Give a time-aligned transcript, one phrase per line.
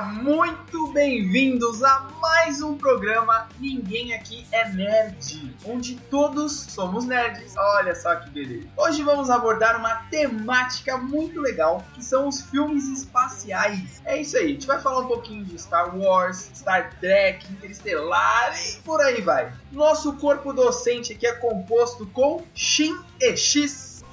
[0.00, 7.54] Muito bem-vindos a mais um programa Ninguém Aqui é Nerd, onde todos somos nerds.
[7.56, 8.66] Olha só que beleza.
[8.76, 14.02] Hoje vamos abordar uma temática muito legal, que são os filmes espaciais.
[14.04, 18.52] É isso aí, a gente vai falar um pouquinho de Star Wars, Star Trek, Interestelar
[18.58, 19.52] e por aí vai.
[19.70, 24.04] Nosso corpo docente aqui é composto com Shin e X.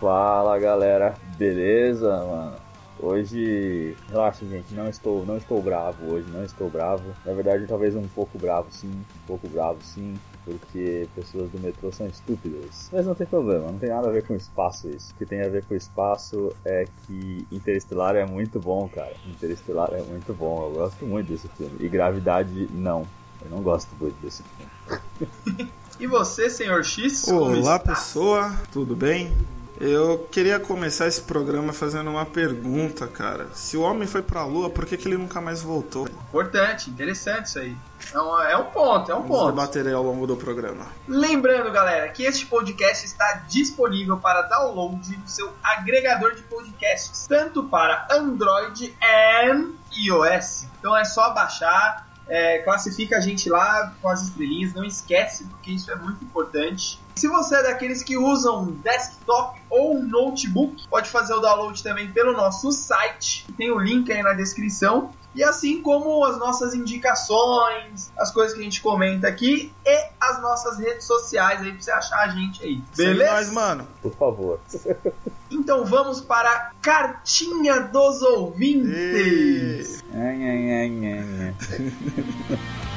[0.00, 2.65] Fala galera, beleza, mano?
[2.98, 7.04] Hoje, relaxa, gente, não estou, não estou bravo hoje, não estou bravo.
[7.24, 10.14] Na verdade, talvez um pouco bravo, sim, um pouco bravo, sim,
[10.44, 12.88] porque pessoas do metrô são estúpidas.
[12.90, 15.12] Mas não tem problema, não tem nada a ver com espaço isso.
[15.12, 19.12] O que tem a ver com espaço é que Interestelar é muito bom, cara.
[19.26, 21.76] Interestelar é muito bom, eu gosto muito desse filme.
[21.80, 23.06] E Gravidade, não.
[23.42, 25.70] Eu não gosto muito desse filme.
[26.00, 27.28] e você, senhor X?
[27.28, 29.30] Olá, pessoa, tudo bem?
[29.78, 33.48] Eu queria começar esse programa fazendo uma pergunta, cara.
[33.52, 36.08] Se o homem foi pra lua, por que, que ele nunca mais voltou?
[36.08, 37.76] Importante, interessante isso aí.
[38.12, 39.50] É um, é um ponto, é um Vamos ponto.
[39.50, 40.86] debater ao longo do programa.
[41.06, 47.64] Lembrando, galera, que este podcast está disponível para download no seu agregador de podcasts, tanto
[47.64, 48.94] para Android
[49.92, 50.66] e iOS.
[50.78, 55.72] Então é só baixar, é, classifica a gente lá com as estrelinhas, não esquece, porque
[55.72, 56.98] isso é muito importante.
[57.16, 62.34] Se você é daqueles que usam desktop ou notebook, pode fazer o download também pelo
[62.34, 63.46] nosso site.
[63.56, 65.10] Tem o link aí na descrição.
[65.34, 70.42] E assim como as nossas indicações, as coisas que a gente comenta aqui e as
[70.42, 72.82] nossas redes sociais aí pra você achar a gente aí.
[72.94, 73.52] Beleza?
[73.52, 73.88] Mano.
[74.02, 74.60] Por favor.
[75.50, 78.90] Então vamos para a cartinha dos ouvintes.
[78.90, 80.02] E...
[80.12, 82.86] Ai, ai, ai, ai, ai.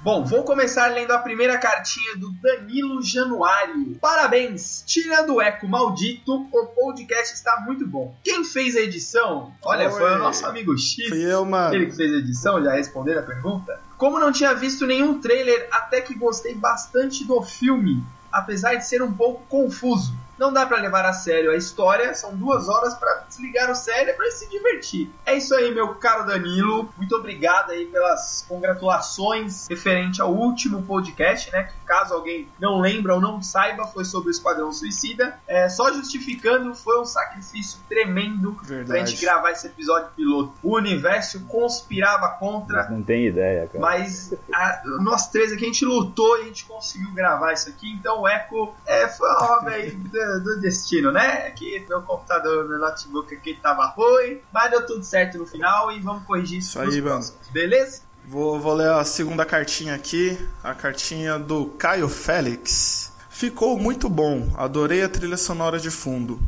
[0.00, 3.96] Bom, vou começar lendo a primeira cartinha do Danilo Januário.
[4.00, 4.84] Parabéns!
[4.86, 8.14] Tirando o eco maldito, o podcast está muito bom.
[8.22, 9.52] Quem fez a edição?
[9.60, 9.98] Olha, Oi.
[9.98, 11.08] foi o nosso amigo X.
[11.08, 11.74] Fui eu, mano.
[11.74, 13.80] Ele que fez a edição, já respondendo a pergunta.
[13.96, 19.02] Como não tinha visto nenhum trailer, até que gostei bastante do filme, apesar de ser
[19.02, 20.14] um pouco confuso.
[20.38, 24.24] Não dá pra levar a sério a história, são duas horas pra desligar o cérebro
[24.24, 25.10] e se divertir.
[25.26, 26.88] É isso aí, meu caro Danilo.
[26.96, 31.64] Muito obrigado aí pelas congratulações referente ao último podcast, né?
[31.64, 35.38] Que caso alguém não lembra ou não saiba, foi sobre o Esquadrão Suicida.
[35.46, 39.10] É, só justificando, foi um sacrifício tremendo pra Verdade.
[39.10, 40.52] gente gravar esse episódio piloto.
[40.62, 43.78] O universo conspirava contra Não tem ideia, cara.
[43.80, 47.90] mas a- nós três aqui a gente lutou e a gente conseguiu gravar isso aqui.
[47.92, 49.90] Então o Echo é, foi uma obra aí
[50.38, 51.46] do, destino, né?
[51.46, 56.00] Aqui meu computador, meu notebook aqui tava ruim, mas deu tudo certo no final e
[56.00, 57.24] vamos corrigir isso, Isso aí, mano.
[57.50, 58.02] Beleza?
[58.26, 63.12] Vou, vou ler a segunda cartinha aqui, a cartinha do Caio Félix.
[63.30, 66.38] Ficou muito bom, adorei a trilha sonora de fundo.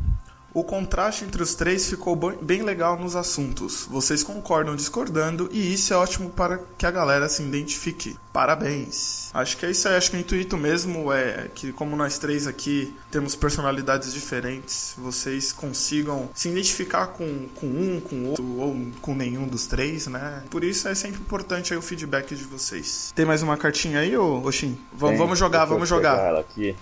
[0.53, 3.87] O contraste entre os três ficou bem legal nos assuntos.
[3.89, 8.17] Vocês concordam discordando e isso é ótimo para que a galera se identifique.
[8.33, 9.29] Parabéns.
[9.33, 12.47] Acho que é isso aí, acho que o intuito mesmo é que como nós três
[12.47, 19.15] aqui temos personalidades diferentes, vocês consigam se identificar com, com um, com outro ou com
[19.15, 20.43] nenhum dos três, né?
[20.49, 23.11] Por isso é sempre importante o feedback de vocês.
[23.15, 24.77] Tem mais uma cartinha aí, ô Oxin?
[24.93, 26.17] V Tem, vamos jogar, deixa eu vamos jogar.
[26.17, 26.75] Ela aqui.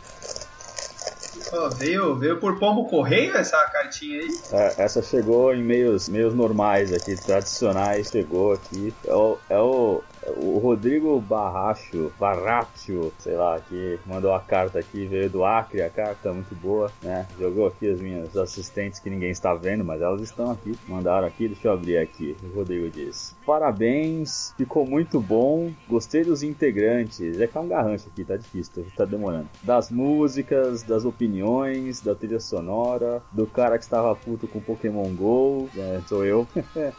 [1.51, 4.27] Ó, veio, veio por pombo correio essa cartinha aí.
[4.51, 8.93] É, essa chegou em meios, meios normais aqui, tradicionais, chegou aqui.
[9.05, 10.01] É o, é o,
[10.37, 15.89] o Rodrigo Barracho, Barratio, sei lá, que mandou a carta aqui, veio do Acre, a
[15.89, 17.27] carta muito boa, né?
[17.39, 20.77] Jogou aqui as minhas assistentes que ninguém está vendo, mas elas estão aqui.
[20.87, 22.35] Mandaram aqui, deixa eu abrir aqui.
[22.43, 27.39] O Rodrigo diz: Parabéns, ficou muito bom, gostei dos integrantes.
[27.39, 29.47] É que é um garrancho aqui, tá difícil, tá demorando.
[29.63, 35.69] Das músicas, das opiniões, da trilha sonora, do cara que estava puto com Pokémon GO,
[35.73, 36.47] né, sou eu.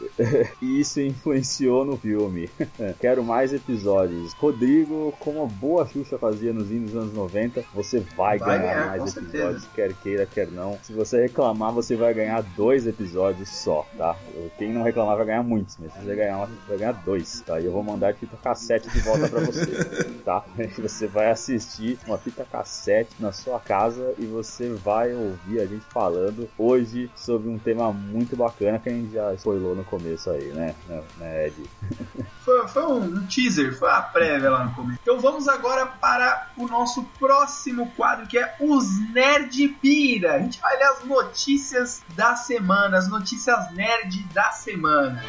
[0.61, 2.49] e isso influenciou no filme.
[2.99, 4.33] Quero mais episódios.
[4.33, 9.17] Rodrigo, como a boa Xuxa fazia nos anos 90, você vai, Vai ganhar, ganhar, mais
[9.17, 10.77] episódios, quer queira, quer não.
[10.83, 14.15] Se você reclamar, você vai ganhar dois episódios só, tá?
[14.57, 17.41] Quem não reclamar vai ganhar muitos, mas se você ganhar um, você vai ganhar dois,
[17.41, 17.59] tá?
[17.59, 19.65] E eu vou mandar a fita cassete de volta pra você,
[20.25, 20.43] tá?
[20.81, 25.85] Você vai assistir uma fita cassete na sua casa e você vai ouvir a gente
[25.85, 30.45] falando hoje sobre um tema muito bacana que a gente já spoilou no começo aí,
[30.53, 31.55] né, né, né Ed?
[32.43, 34.99] Foi, foi um, teaser, foi a prévia lá no começo.
[35.01, 40.35] Então vamos agora para o nosso próximo quadro, que é os Nerd Pira.
[40.35, 45.23] A gente vai ler as notícias da semana, as notícias nerd da semana.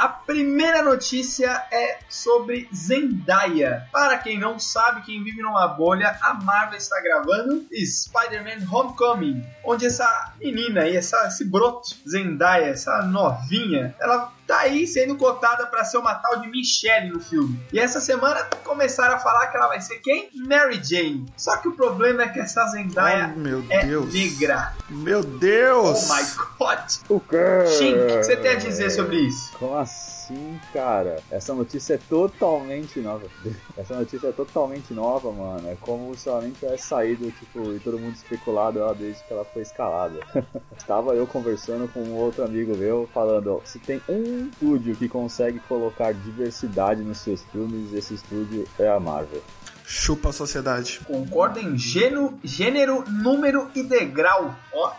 [0.00, 3.86] A primeira notícia é sobre Zendaya.
[3.92, 9.84] Para quem não sabe, quem vive numa bolha, a Marvel está gravando Spider-Man Homecoming, onde
[9.84, 15.98] essa menina essa, esse broto, Zendaya, essa novinha, ela tá aí sendo cotada para ser
[15.98, 17.56] uma tal de Michelle no filme.
[17.72, 20.28] E essa semana começaram a falar que ela vai ser quem?
[20.34, 21.24] Mary Jane.
[21.36, 24.12] Só que o problema é que essa Zendaya oh, é Deus.
[24.12, 24.74] negra.
[24.88, 26.10] Meu Deus!
[26.10, 26.22] Oh my
[26.58, 26.80] god!
[27.08, 27.66] O quê?
[27.78, 29.52] Shin, o que você tem a dizer sobre isso?
[29.56, 29.76] Como
[30.30, 30.60] assim?
[30.72, 31.20] cara.
[31.30, 33.26] Essa notícia é totalmente nova.
[33.76, 35.68] Essa notícia é totalmente nova, mano.
[35.68, 39.32] É como se ela nem tivesse saído, tipo, e todo mundo especulado ela desde que
[39.32, 40.20] ela foi escalada.
[40.76, 45.08] Estava eu conversando com um outro amigo meu, falando, ó, se tem um estúdio que
[45.08, 49.42] consegue colocar diversidade nos seus filmes, esse estúdio é a Marvel.
[49.92, 51.00] Chupa a sociedade.
[51.04, 54.54] Concordo em gênero, gênero, número e degrau.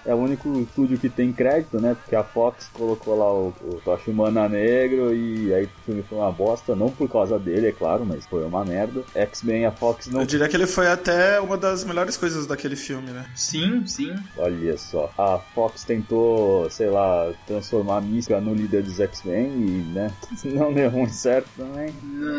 [0.06, 1.96] É o único estúdio que tem crédito, né?
[2.02, 6.18] Porque a Fox colocou lá o, o Tocha Humana Negro e aí o filme foi
[6.18, 9.04] uma bosta, não por causa dele, é claro, mas foi uma merda.
[9.16, 10.22] X-Men, a Fox não.
[10.22, 13.26] Eu diria que ele foi até uma das melhores coisas daquele filme, né?
[13.36, 14.14] Sim, sim.
[14.38, 15.10] Olha só.
[15.18, 20.12] A Fox tentou, sei lá, transformar a Mística no líder dos X-Men e, né?
[20.44, 21.94] Não deu muito certo também.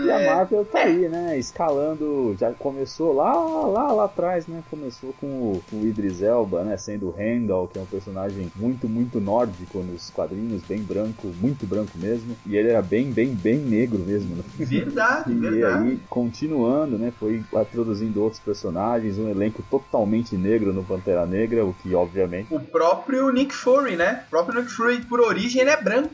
[0.05, 0.27] E a É.
[0.35, 1.39] Marvel tá aí, né?
[1.39, 2.37] Escalando.
[2.39, 4.63] Já começou lá, lá, lá atrás, né?
[4.71, 6.77] Começou com o, com o Idris Elba, né?
[6.77, 11.67] Sendo o Randall, que é um personagem muito, muito nórdico nos quadrinhos, bem branco, muito
[11.67, 12.37] branco mesmo.
[12.47, 14.43] E ele era bem, bem, bem negro mesmo, né?
[14.59, 15.89] Verdade, E verdade.
[15.89, 17.13] aí, continuando, né?
[17.19, 22.61] Foi introduzindo outros personagens, um elenco totalmente negro no Pantera Negra, o que obviamente O
[22.61, 24.25] próprio Nick Fury, né?
[24.27, 26.11] O próprio Nick Fury, por origem, ele é branco.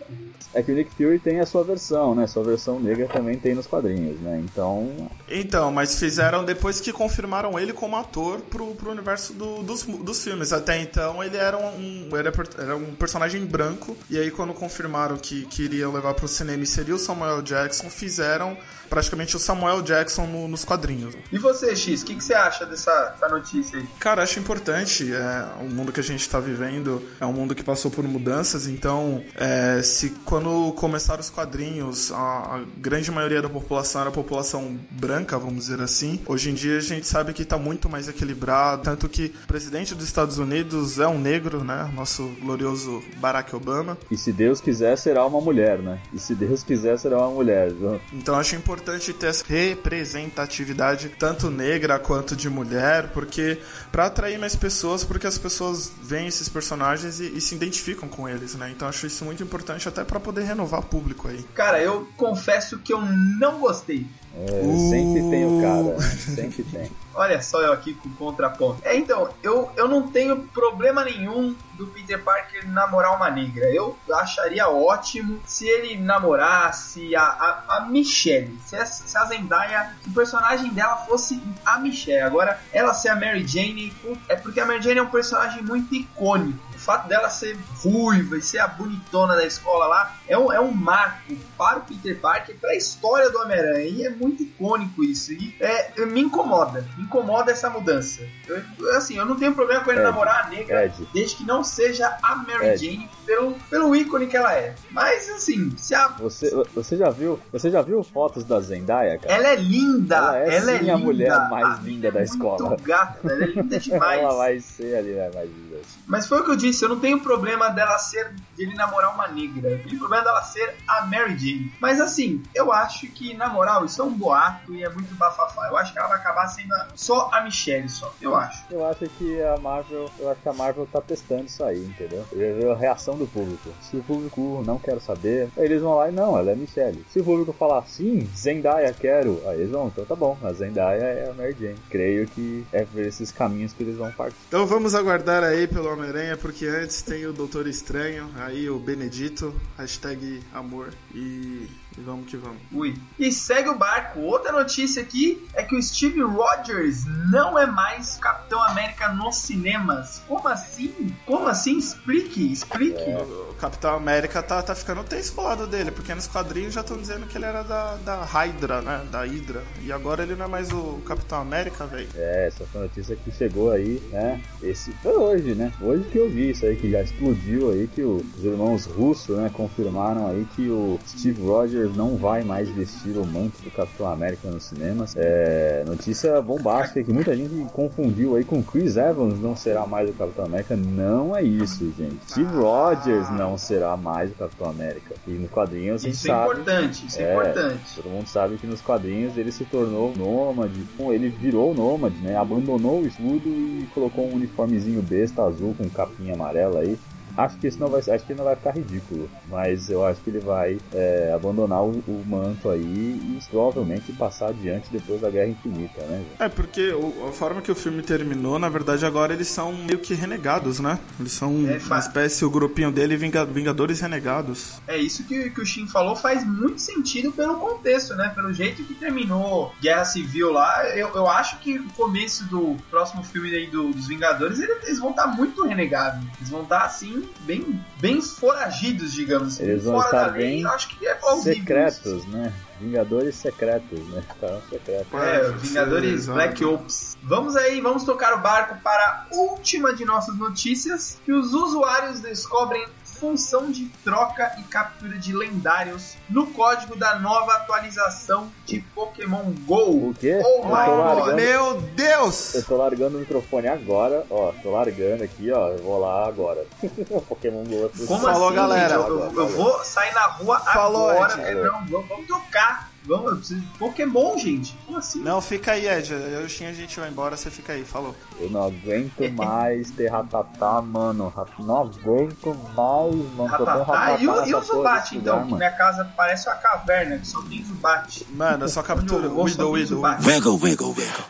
[0.55, 2.27] É que o Nick Fury tem a sua versão, né?
[2.27, 4.41] Sua versão negra também tem nos quadrinhos, né?
[4.45, 9.83] Então, Então, mas fizeram depois que confirmaram ele como ator pro, pro universo do- dos,
[9.83, 10.53] dos filmes.
[10.53, 13.97] Até então ele era um, era, era um personagem branco.
[14.09, 17.91] E aí quando confirmaram que, que iriam levar pro cinema e seria o Samuel Jackson,
[17.91, 18.57] fizeram
[18.89, 21.15] praticamente o Samuel Jackson no- nos quadrinhos.
[21.33, 23.87] E você, X, o que, que você acha dessa, dessa notícia aí?
[24.01, 25.13] Cara, acho importante.
[25.13, 28.67] É, o mundo que a gente está vivendo é um mundo que passou por mudanças.
[28.67, 34.13] Então, é, se quando começaram os quadrinhos, a, a grande maioria da população era a
[34.13, 36.21] população branca, vamos dizer assim.
[36.27, 38.83] Hoje em dia a gente sabe que está muito mais equilibrado.
[38.83, 41.91] Tanto que o presidente dos Estados Unidos é um negro, né?
[41.95, 43.97] Nosso glorioso Barack Obama.
[44.11, 45.99] e se Deus quiser, será uma mulher, né?
[46.13, 47.71] E se Deus quiser, será uma mulher.
[47.73, 48.01] viu?
[48.13, 53.61] Então acho importante ter essa representatividade tanto negra quanto de mulher, porque
[53.91, 58.29] para atrair mais pessoas, porque as pessoas veem esses personagens e, e se identificam com
[58.29, 58.71] eles, né?
[58.71, 61.43] Então acho isso muito importante até para poder renovar público aí.
[61.55, 64.07] Cara, eu confesso que eu não gostei.
[64.41, 66.01] É, Sempre tem o cara, né?
[66.01, 66.91] sempre tem.
[67.19, 68.81] Olha só eu aqui com contraponto.
[68.85, 73.69] É, então, eu, eu não tenho problema nenhum do Peter Parker namorar uma negra.
[73.73, 78.57] Eu acharia ótimo se ele namorasse a, a, a Michelle.
[78.65, 82.23] Se a, se a Zendaya, se o personagem dela fosse a Michelle.
[82.23, 83.93] Agora, ela ser a Mary Jane,
[84.29, 86.68] é porque a Mary Jane é um personagem muito icônico.
[86.89, 87.55] O fato dela ser
[87.85, 91.83] ruiva e ser a bonitona da escola lá é um, é um marco para o
[91.83, 93.85] Peter Parker, para a história do Homem-Aranha.
[93.85, 95.35] E é muito icônico isso.
[95.35, 96.87] E é, me incomoda.
[96.97, 98.23] Me incomoda essa mudança.
[98.47, 101.07] Eu, assim, eu não tenho problema com ele Ed, namorar a negra, Ed.
[101.13, 102.87] desde que não seja a Mary Ed.
[102.87, 104.75] Jane pelo, pelo ícone que ela é.
[104.91, 106.09] Mas, assim, se a.
[106.09, 107.39] Você, você já viu?
[107.53, 109.35] Você já viu fotos da Zendaya, cara?
[109.35, 110.17] Ela é linda!
[110.17, 110.97] Ela é sim a linda.
[110.97, 112.69] mulher mais A linda da é escola.
[112.71, 114.23] Muito gata, ela é linda demais.
[114.23, 115.68] Ela vai ser ali, né, mais linda.
[116.07, 119.15] Mas foi o que eu disse, eu não tenho problema dela ser, de ele namorar
[119.15, 119.71] uma negra.
[119.71, 121.73] Eu tenho problema dela ser a Mary Jane.
[121.81, 125.69] Mas assim, eu acho que, na moral, isso é um boato e é muito bafafá.
[125.69, 128.13] Eu acho que ela vai acabar sendo a- só a Michelle, só.
[128.21, 128.65] Eu acho.
[128.71, 132.25] Eu acho que a Marvel, eu acho que a Marvel tá testando isso aí, entendeu?
[132.33, 133.71] Eu a reação do público.
[133.83, 137.05] Se o público não quer saber, eles vão lá e não, ela é Michelle.
[137.13, 141.03] Se o público falar sim, Zendaya quero, aí eles vão, então tá bom, a Zendaya
[141.03, 141.77] é a Mary Jane.
[141.91, 144.37] Creio que é por esses caminhos que eles vão partir.
[144.49, 149.55] Então vamos aguardar aí pelo Homem-Aranha, porque antes tem o Doutor Estranho, aí o Benedito,
[149.77, 152.59] hashtag amor e, e vamos que vamos.
[152.73, 152.95] Ui.
[153.19, 154.21] E segue o barco.
[154.21, 160.23] Outra notícia aqui é que o Steve Rogers não é mais Capitão América nos cinemas.
[160.29, 161.15] Como assim?
[161.27, 161.77] Como assim?
[161.79, 163.03] Explique, explique.
[163.51, 166.97] O Capitão América tá, tá ficando tenso pro lado dele, porque nos quadrinhos já estão
[166.97, 169.05] dizendo que ele era da, da Hydra, né?
[169.11, 169.63] Da Hydra.
[169.83, 172.09] E agora ele não é mais o Capitão América, velho.
[172.15, 174.41] É, essa foi a notícia que chegou aí, né?
[174.63, 175.73] Esse foi hoje, né?
[175.81, 179.37] Hoje que eu vi isso aí, que já explodiu aí, que o- os irmãos russos,
[179.37, 184.07] né, confirmaram aí que o Steve Rogers não vai mais vestir o manto do Capitão
[184.11, 185.15] América nos cinemas.
[185.17, 190.13] É, notícia bombástica que muita gente confundiu aí com Chris Evans não será mais o
[190.13, 190.77] Capitão América.
[190.77, 192.19] Não é isso, gente.
[192.31, 195.15] Steve Rogers não será mais o Capitão América.
[195.27, 196.51] E no quadrinho a gente Isso é sabe.
[196.53, 197.33] importante, isso é, É.
[197.35, 197.95] importante.
[197.97, 202.37] Todo mundo sabe que nos quadrinhos ele se tornou nômade, Bom, ele virou nômade, né?
[202.37, 206.99] Abandonou o escudo e colocou um uniformezinho besta azul com capinha amarela aí.
[207.39, 210.31] Acho que isso não vai, acho que não vai ficar ridículo, mas eu acho que
[210.31, 215.47] ele vai é, abandonar o, o manto aí e provavelmente passar adiante depois da Guerra
[215.49, 216.19] Infinita, né?
[216.19, 216.43] gente?
[216.43, 220.01] É, porque o- a forma que o filme terminou, na verdade, agora eles são meio
[220.01, 220.99] que renegados, né?
[221.21, 224.81] Eles são É, fa- uma espécie, o grupinho dele, Vinga- Vingadores Renegados.
[224.89, 228.33] É isso que, que o Shin falou faz muito sentido pelo contexto, né?
[228.35, 233.23] Pelo jeito que terminou Guerra Civil lá, eu, eu acho que o começo do próximo
[233.23, 236.21] filme aí do- dos Vingadores, eles, eles vão estar muito renegados.
[236.39, 239.65] Eles vão estar assim, bem, bem foragidos, digamos assim.
[239.65, 241.55] Eles vão Fora estar lei, bem acho que é plausível.
[241.55, 242.53] Secretos, né?
[242.81, 244.23] Vingadores secretos, né?
[244.33, 245.13] Ficaram secretos.
[245.21, 246.35] É, Vingadores Exato.
[246.35, 247.17] Black Ops.
[247.23, 252.21] Vamos aí, vamos tocar o barco para a última de nossas notícias, que os usuários
[252.21, 259.43] descobrem função de troca e captura de lendários no código da nova atualização de Pokémon
[259.67, 260.11] GO.
[260.11, 260.41] O quê?
[260.45, 262.55] Oh largando, Meu Deus!
[262.55, 264.53] eu tô largando o microfone agora, ó.
[264.63, 265.69] Tô largando aqui, ó.
[265.71, 266.65] Eu vou lá agora.
[267.29, 267.87] Pokémon Go.
[267.93, 268.97] é Como Falou, assim, galera.
[268.99, 269.09] gente?
[269.09, 271.51] Eu, eu- eu vou sair na rua Falou, agora.
[271.51, 271.61] Ed.
[271.61, 272.68] Não, vamos, vamos trocar.
[273.09, 274.77] Vamos, eu preciso de Pokémon, gente.
[274.85, 275.21] Como assim?
[275.21, 276.13] Não, fica aí, Ed.
[276.13, 278.15] Eu Shin, a gente vai embora, você fica aí, falou.
[278.39, 281.33] Eu não aguento mais ter ratatá, mano.
[281.59, 283.47] Não aguento mais, mano.
[283.47, 283.75] Ratatá.
[283.85, 285.35] ratatá E o, e o Zubat, então?
[285.37, 285.57] lugar, Que mano.
[285.57, 288.27] minha casa parece uma caverna, que só tem Zubat.
[288.31, 289.25] Mano, é só captura.
[289.27, 290.03] Eu Widow, do Widow.
[290.03, 291.25] Wiggle, wiggle, wiggle.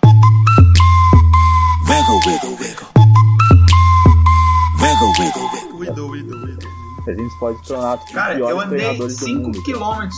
[1.86, 2.88] Wiggle, wiggle, wiggle.
[4.80, 5.78] Wiggle, wiggle, wiggle.
[5.78, 6.77] Widow, Widow, Widow.
[7.08, 9.62] A gente pode tornar tipo, os Cara, eu andei treinadores do 5 mundo.
[9.62, 10.08] km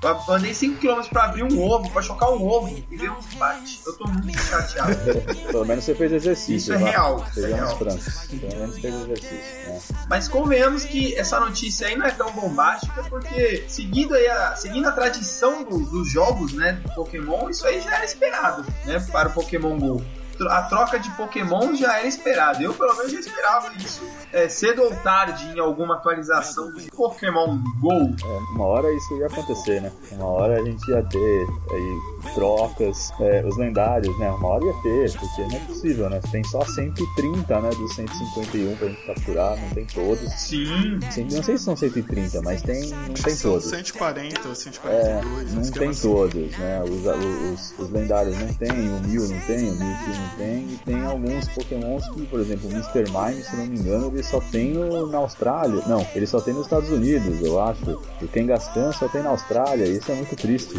[0.00, 0.20] pra.
[0.28, 3.20] Eu andei 5 km pra abrir um ovo, pra chocar um ovo e ver um
[3.20, 3.80] Zubat.
[3.84, 4.96] Eu tô muito chateado.
[5.50, 6.56] Pelo menos você fez exercício.
[6.56, 7.76] Isso é real, isso é real.
[7.78, 8.26] francos.
[8.28, 9.36] Pelo menos fez exercício,
[9.72, 9.80] né?
[10.08, 14.86] Mas convenhamos que essa notícia aí não é tão bombástica, porque seguindo, aí a, seguindo
[14.88, 19.28] a tradição do- dos jogos né, do Pokémon, isso aí já era esperado né, para
[19.28, 20.02] o Pokémon GO.
[20.48, 22.62] A troca de Pokémon já era esperada.
[22.62, 24.02] Eu, pelo menos, já esperava isso
[24.32, 27.90] é, cedo ou tarde em alguma atualização do Pokémon GO.
[28.24, 29.92] É, uma hora isso ia acontecer, né?
[30.12, 34.30] Uma hora a gente ia ter aí trocas, é, os lendários, né?
[34.30, 36.20] Uma hora ia ter, porque não é possível, né?
[36.30, 37.70] Tem só 130, né?
[37.70, 40.32] Dos 151 pra gente capturar, não tem todos.
[40.34, 40.98] Sim,
[41.30, 43.66] Não sei se são 130, mas tem, não tem São todos.
[43.70, 45.54] 140 ou É, 142.
[45.54, 46.12] não esquema tem assim.
[46.14, 46.82] todos, né?
[46.84, 50.80] Os, os, os lendários não tem, o Mew não tem, o Mewtwo não tem, e
[50.84, 53.04] tem alguns pokémons que, por exemplo, o Mr.
[53.10, 55.82] Mime, se não me engano, ele só tem no- na Austrália.
[55.86, 57.90] Não, ele só tem nos Estados Unidos, eu acho.
[58.22, 60.76] O Kangaskhan só tem na Austrália, isso é muito triste.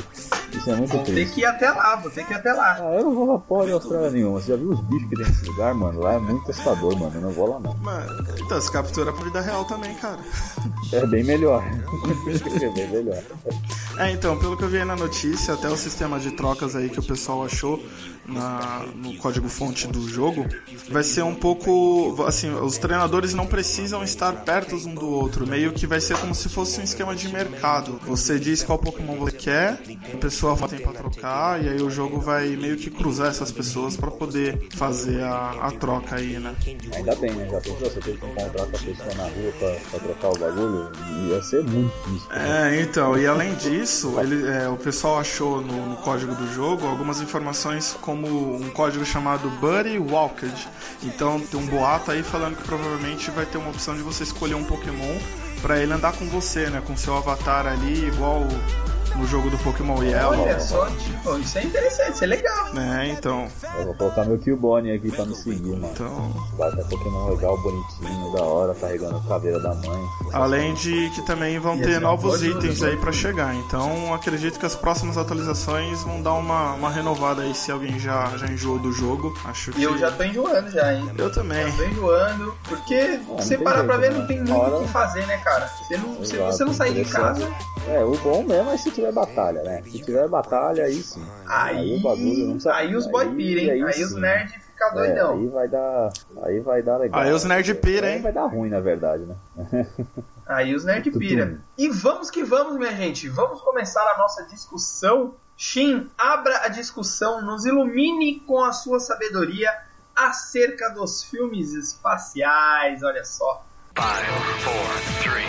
[0.53, 1.35] Isso é muito vou ter triste.
[1.35, 2.77] que ir até lá, vou ter que ir até lá.
[2.79, 4.39] Ah, eu não vou pra porra de Austrália nenhuma.
[4.41, 5.99] Você já viu os bichos que tem nesse lugar, mano?
[5.99, 7.11] Lá é muito assustador, mano.
[7.15, 7.75] Eu não vou lá, não.
[7.77, 10.19] Mano, então, você captura pra vida real também, cara.
[10.93, 11.63] É bem melhor.
[11.63, 13.21] é bem melhor.
[13.97, 16.89] É, então, pelo que eu vi aí na notícia, até o sistema de trocas aí
[16.89, 17.81] que o pessoal achou
[18.27, 20.45] na, no código-fonte do jogo,
[20.89, 22.23] vai ser um pouco.
[22.27, 26.35] Assim, os treinadores não precisam estar perto um do outro, meio que vai ser como
[26.35, 27.99] se fosse um esquema de mercado.
[28.05, 29.79] Você diz qual Pokémon você quer,
[30.13, 33.95] a pessoa tem pra trocar, e aí o jogo vai meio que cruzar essas pessoas
[33.95, 36.55] pra poder fazer a, a troca aí, né?
[36.93, 37.47] Ainda bem, né?
[37.49, 40.39] Já pensou você ter que encontrar com a pessoa na rua pra, pra trocar o
[40.39, 40.91] bagulho?
[41.29, 42.31] Ia ser muito difícil.
[42.31, 46.87] É, então, e além disso, ele, é, o pessoal achou no, no código do jogo
[46.87, 50.67] algumas informações como um código chamado Buddy Walked.
[51.03, 54.55] Então tem um boato aí falando que provavelmente vai ter uma opção de você escolher
[54.55, 55.17] um Pokémon
[55.61, 56.81] pra ele andar com você, né?
[56.85, 58.47] Com seu avatar ali, igual
[59.17, 60.41] no jogo do Pokémon Yellow.
[60.41, 62.73] Olha só, tipo, isso é interessante, isso é legal.
[62.73, 63.15] né?
[63.17, 63.47] então,
[63.79, 65.89] Eu vou colocar meu Killbone aqui pra me seguir, mano.
[65.93, 66.31] então.
[66.57, 70.03] Vai ter Pokémon legal, bonitinho, da hora, carregando a caveira da mãe.
[70.33, 72.91] Além de que também vão Ia ter um novos itens jogo.
[72.91, 73.55] aí pra chegar.
[73.55, 78.27] Então acredito que as próximas atualizações vão dar uma, uma renovada aí se alguém já,
[78.37, 79.33] já enjoou do jogo.
[79.45, 79.79] Acho que.
[79.79, 81.09] E eu já tô enjoando já, hein?
[81.17, 81.71] Eu também.
[81.71, 84.51] Tô enjoando, porque não você tem parar pra ver, jeito, não tem né?
[84.53, 85.67] muito o que fazer, né, cara?
[85.67, 87.49] Você não, se Exato, você não sair de casa,
[87.87, 89.81] é, o bom mesmo é se tiver batalha, né?
[89.83, 91.25] Se tiver batalha, aí sim.
[91.47, 92.77] Aí, aí o bagulho não sabe.
[92.79, 95.31] Aí os boy pirem, aí, aí, aí, os nerds fica é, doidão.
[95.31, 96.13] É, aí vai dar.
[96.43, 97.21] Aí vai dar legal.
[97.21, 98.21] Aí os nerd pira, hein?
[98.21, 99.35] Vai dar ruim, na verdade, né?
[100.45, 101.61] aí os nerd pira.
[101.77, 103.29] E vamos que vamos, minha gente.
[103.29, 105.33] Vamos começar a nossa discussão.
[105.55, 109.71] Shin, abra a discussão, nos ilumine com a sua sabedoria
[110.13, 113.01] acerca dos filmes espaciais.
[113.01, 113.65] Olha só.
[113.95, 115.45] 5, 4, 3,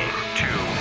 [0.72, 0.77] 2,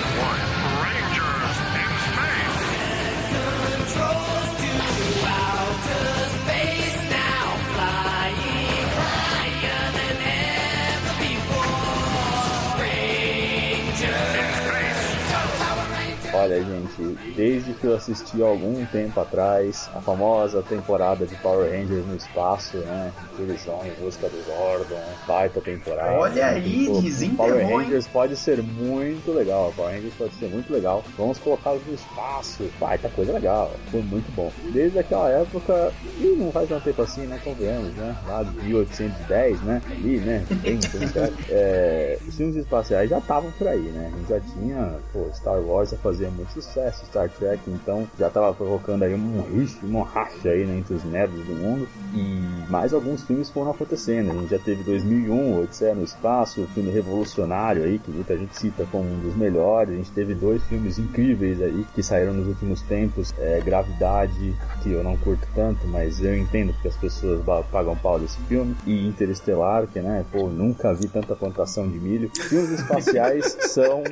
[16.37, 16.87] 八的一零
[17.37, 22.77] desde que eu assisti algum tempo atrás a famosa temporada de Power Rangers no espaço,
[22.77, 23.13] né?
[23.35, 26.13] Que eles vão em busca do Gordon, baita temporada.
[26.13, 26.43] Olha né?
[26.43, 27.77] aí, Power desenterrou, hein?
[27.77, 31.03] Rangers pode ser muito legal, Power Rangers pode ser muito legal.
[31.15, 34.51] Vamos colocá-los no espaço, baita coisa legal, foi muito bom.
[34.73, 37.39] Desde aquela época, e não faz tanto tempo assim, né?
[37.43, 38.17] Convenhamos, né?
[38.27, 39.81] Lá de 1810, né?
[39.91, 40.43] Ali, né?
[40.63, 40.79] Bem.
[41.49, 44.11] É, os filmes espaciais já estavam por aí, né?
[44.11, 48.29] A gente já tinha, pô, Star Wars já fazia muito sucesso, Star Trek, então já
[48.29, 51.87] tava provocando aí um richo, uma racha aí né, entre os nerds do mundo.
[52.13, 54.31] E mais alguns filmes foram acontecendo.
[54.31, 58.57] A gente já teve 2001, Odisseia no Espaço, o filme revolucionário aí, que muita gente
[58.57, 59.93] cita como um dos melhores.
[59.93, 63.33] A gente teve dois filmes incríveis aí que saíram nos últimos tempos.
[63.39, 67.41] É, Gravidade, que eu não curto tanto, mas eu entendo porque as pessoas
[67.71, 68.75] pagam pau desse filme.
[68.85, 72.31] E Interestelar, que né, pô, nunca vi tanta plantação de milho.
[72.33, 74.03] Filmes espaciais são.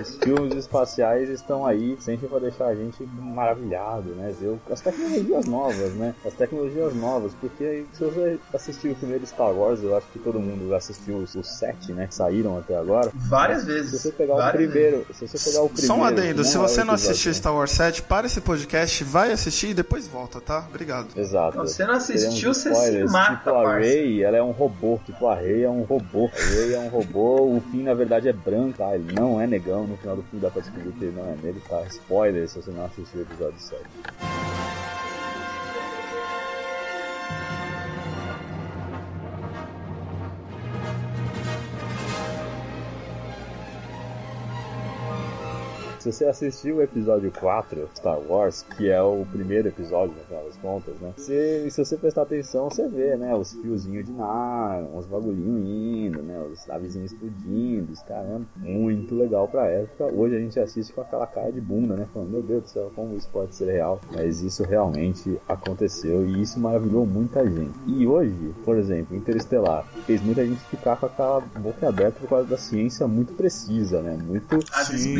[0.00, 4.34] Os filmes espaciais estão aí sempre para deixar a gente maravilhado, né?
[4.70, 6.14] As tecnologias novas, né?
[6.24, 10.18] As tecnologias novas, porque aí, se você assistiu o primeiro Star Wars, eu acho que
[10.18, 12.06] todo mundo assistiu os, os sete, né?
[12.06, 13.10] Que saíram até agora.
[13.14, 14.02] Várias Se vezes.
[14.02, 16.84] você pegar o primeiro, se você pegar o primeiro, Só um adendo, se é você
[16.84, 17.34] não assistiu um.
[17.34, 20.64] Star Wars 7, para esse podcast, vai assistir e depois volta, tá?
[20.68, 21.08] Obrigado.
[21.16, 21.56] Exato.
[21.56, 23.88] Não, você não assistiu, Teremos você spoilers, se mata, Tipo, a parça.
[23.88, 24.98] Rey, ela é um robô.
[25.04, 26.30] Tipo, a Rey é um robô.
[26.32, 27.42] A Rey é um robô.
[27.56, 28.94] O Finn, na verdade, é branco, tá?
[28.94, 29.87] Ele não é negão.
[29.88, 31.82] No final do filme dá pra descobrir que ele não é negro, tá?
[31.86, 33.82] Spoiler se você não assistiu o episódio 7.
[46.08, 50.42] Se você assistiu o episódio 4, Star Wars, que é o primeiro episódio, no final
[50.44, 51.12] das contas, né?
[51.14, 53.34] Você, se você prestar atenção, você vê, né?
[53.34, 56.42] Os fiozinhos de nylon, os bagulhinhos indo, né?
[56.50, 58.46] Os navezinhos explodindo, os caramba.
[58.56, 60.06] Muito legal pra época.
[60.06, 62.06] Hoje a gente assiste com aquela cara de bunda, né?
[62.14, 64.00] Falando, meu Deus do céu, como isso pode ser real.
[64.10, 67.74] Mas isso realmente aconteceu e isso maravilhou muita gente.
[67.86, 72.48] E hoje, por exemplo, Interestelar, fez muita gente ficar com aquela boca aberta por causa
[72.48, 74.16] da ciência muito precisa, né?
[74.16, 75.18] Muito As Sim.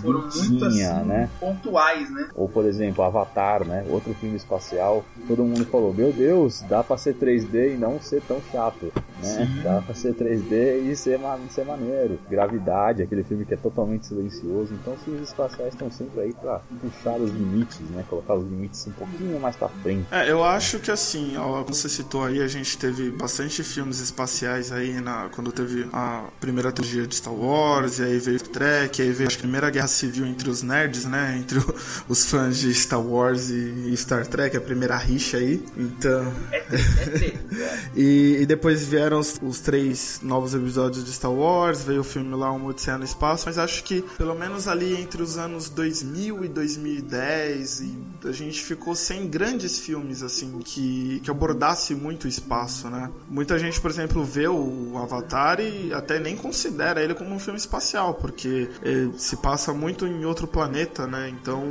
[0.00, 1.28] Foram muito assim, né?
[1.40, 2.28] pontuais, né?
[2.34, 3.84] Ou, por exemplo, Avatar, né?
[3.88, 5.04] Outro filme espacial.
[5.26, 9.62] Todo mundo falou, meu Deus, dá pra ser 3D e não ser tão chato, né?
[9.62, 12.18] Dá pra ser 3D e ser, ma ser maneiro.
[12.28, 14.74] Gravidade, aquele filme que é totalmente silencioso.
[14.74, 18.04] Então, os filmes espaciais estão sempre aí pra puxar os limites, né?
[18.08, 20.06] Colocar os limites um pouquinho mais pra frente.
[20.10, 24.00] É, eu acho que assim, ó, como você citou aí, a gente teve bastante filmes
[24.00, 28.40] espaciais aí na, quando teve a primeira trilogia de Star Wars, e aí veio o
[28.40, 31.38] Trek, e aí veio acho que primeira guerra civil entre os nerds, né?
[31.38, 31.74] Entre o-
[32.08, 35.64] os fãs de Star Wars e, Star Trek, a primeira rixa aí.
[35.76, 36.32] Então.
[36.52, 37.46] É é treta.
[37.96, 42.34] E, e depois vieram os, os três novos episódios de Star Wars, veio o filme
[42.34, 46.44] lá, Uma Odisseia no Espaço, mas acho que pelo menos ali entre os anos 2000
[46.44, 52.28] e 2010, e a gente ficou sem grandes filmes, assim, que, que abordasse muito o
[52.28, 53.10] espaço, né?
[53.30, 57.58] Muita gente, por exemplo, vê o Avatar e até nem considera ele como um filme
[57.58, 61.28] espacial, porque eh, se passa muito em outro planeta, né?
[61.28, 61.62] Então,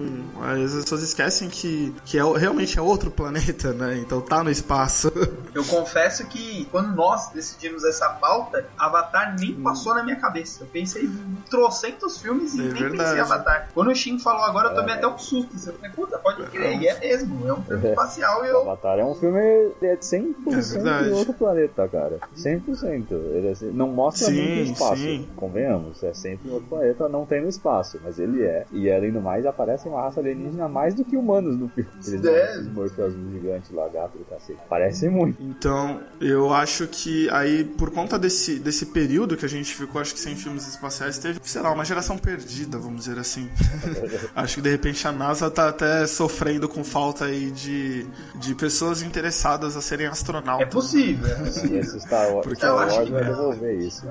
[0.42, 3.98] às vezes as pessoas esquecem que, que é, realmente é outro planeta, né?
[3.98, 5.12] Então tá no espaço.
[5.54, 10.64] Eu confesso que quando nós decidimos essa pauta, Avatar nem passou na minha cabeça.
[10.64, 12.98] Eu pensei em trocentos filmes e É nem verdade.
[12.98, 13.70] pensei em Avatar.
[13.74, 15.52] Quando o Shin falou agora, eu tomei até um susto.
[15.68, 17.46] Eu falei, puta, pode crer, e é mesmo.
[17.46, 18.62] É um filme espacial e eu.
[18.62, 19.40] Avatar é um filme
[19.82, 22.20] é 100% É de outro planeta, cara.
[22.38, 23.06] 100%.
[23.12, 25.28] Ele é assim, não mostra Sim, muito espaço, sim.
[25.36, 26.02] convenhamos.
[26.04, 28.66] É sempre outro planeta, não tem no espaço, mas ele é.
[28.72, 31.90] E além do mais, aparece uma raça alienígena mais do que humanos no filme.
[32.08, 32.52] Eles É.
[32.52, 34.60] esses morfos gigantes, lagarto do cacete.
[34.70, 35.42] Parece muito.
[35.42, 40.14] Então, eu acho que aí, por conta desse, desse período que a gente ficou, acho
[40.14, 43.50] que sem filmes espaciais, teve, sei lá, uma geração perdida, vamos dizer assim.
[44.36, 49.02] acho que de repente a NASA tá até sofrendo com falta aí de, de pessoas
[49.02, 50.68] interessadas a serem astronautas.
[50.68, 51.28] É possível.
[51.28, 51.80] é possível.
[51.80, 54.08] Esse Star Wars, Porque Star eu acho Wars que vai devolver isso.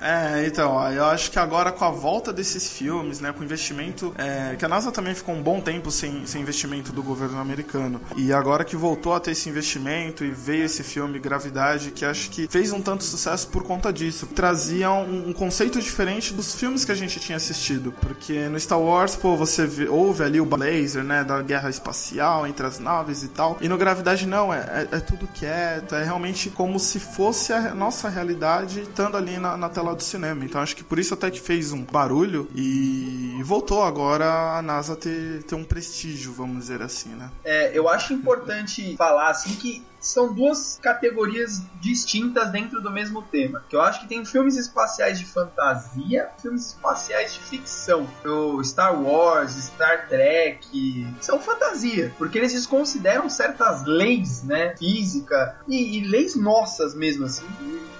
[0.00, 4.14] É, então, ó, eu acho que agora com a volta desses filmes, né, com investimento,
[4.16, 8.00] é, que a NASA também ficou um bom tempo sem, sem investimento do governo americano,
[8.16, 12.30] e agora que voltou a ter esse investimento e veio esse filme Gravidade, que acho
[12.30, 16.84] que fez um tanto sucesso por conta disso, trazia um, um conceito diferente dos filmes
[16.84, 20.56] que a gente tinha assistido, porque no Star Wars, pô, você vê, ouve ali o
[20.56, 24.86] laser, né, da guerra espacial entre as naves e tal, e no Gravidade não, é,
[24.92, 29.56] é, é tudo quieto, é realmente como se fosse a nossa realidade estando ali na,
[29.56, 30.44] na tela do cinema.
[30.44, 34.62] Então acho que por isso até que fez um barulho barulho e voltou agora a
[34.62, 37.30] NASA ter, ter um prestígio, vamos dizer assim, né?
[37.44, 43.64] É, eu acho importante falar assim que são duas categorias distintas dentro do mesmo tema.
[43.68, 48.08] Que eu acho que tem filmes espaciais de fantasia, filmes espaciais de ficção.
[48.24, 55.98] O Star Wars, Star Trek são fantasia, porque eles desconsideram certas leis, né, física e,
[55.98, 57.46] e leis nossas mesmo assim,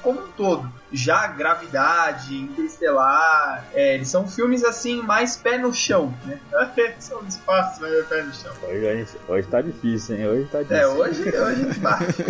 [0.03, 0.73] como todo.
[0.91, 6.39] Já Gravidade, Interestelar, é, eles são filmes assim mais pé no chão, né?
[6.99, 8.53] são espaços mais pé no chão.
[8.63, 10.27] Hoje, hoje tá difícil, hein?
[10.29, 10.83] Hoje tá difícil.
[10.83, 11.81] É, hoje, hoje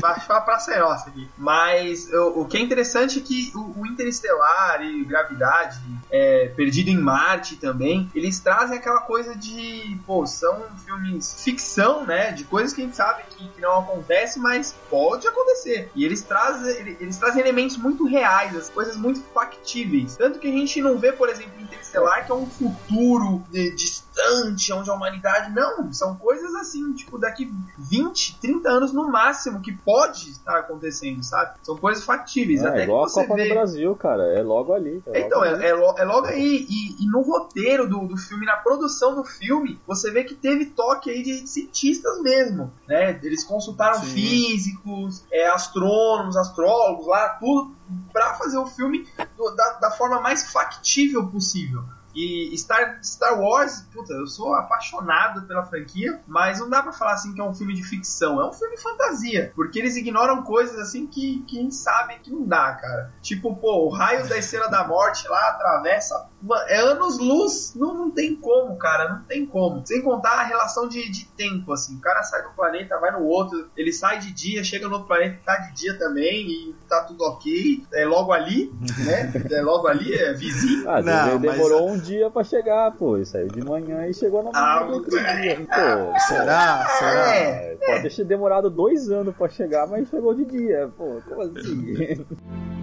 [0.01, 1.29] baixou a praça é nossa aqui.
[1.39, 5.79] Mas o, o que é interessante é que o, o Interestelar e Gravidade,
[6.11, 12.33] é, Perdido em Marte também, eles trazem aquela coisa de, pô, são filmes ficção, né?
[12.33, 15.91] De coisas que a gente sabe que, que não acontece, mas pode acontecer.
[15.95, 20.17] E eles trazem, ele- eles trazem elementos muito reais, as coisas muito factíveis.
[20.17, 23.71] Tanto que a gente não vê, por exemplo, Interestelar, que é um futuro eh,
[24.19, 25.53] distante, onde a humanidade.
[25.55, 31.23] Não, são coisas assim, tipo, daqui 20, 30 anos no máximo, que pode estar acontecendo,
[31.23, 31.53] sabe?
[31.63, 32.63] São coisas factíveis.
[32.63, 33.49] É, até igual a que você Copa vê.
[33.49, 34.23] do Brasil, cara.
[34.35, 35.03] É logo ali.
[35.07, 35.65] é logo Então, ali.
[35.65, 36.67] é, é, lo- é logo aí.
[36.69, 40.67] E, e no roteiro do, do filme, na produção do filme, você vê que teve
[40.67, 43.19] toque aí de cientistas mesmo, né?
[43.23, 44.07] Eles consultaram Sim.
[44.11, 47.75] físicos, é, astrônomos, astrólogos lá, tudo,
[48.13, 51.83] pra fazer o filme do- da, da forma mais factível possível.
[52.15, 57.13] E Star, Star Wars, puta, eu sou apaixonado pela franquia, mas não dá pra falar
[57.13, 60.43] assim que é um filme de ficção, é um filme de fantasia, porque eles ignoram
[60.43, 63.13] coisas assim que, que a gente sabe que não dá, cara.
[63.23, 66.27] Tipo, pô, o raio da Estrela da Morte lá atravessa.
[66.69, 69.85] É anos-luz, não, não tem como, cara, não tem como.
[69.85, 71.97] Sem contar a relação de, de tempo, assim.
[71.97, 75.09] O cara sai do planeta, vai no outro, ele sai de dia, chega no outro
[75.09, 77.85] planeta, tá de dia também, e tá tudo ok.
[77.93, 78.73] É logo ali,
[79.05, 79.33] né?
[79.59, 80.89] É logo ali, é vizinho.
[80.89, 83.17] Ah, Não, de- mas- demorou um dia pra chegar, pô.
[83.17, 85.57] Ele saiu de manhã e chegou no Ah, no outro dia.
[85.57, 86.87] Pô, Será?
[86.99, 87.37] Será?
[87.37, 87.77] É.
[87.81, 90.91] É, Pode ter demorado dois anos pra chegar, mas chegou de dia.
[90.97, 92.25] Pô, como assim?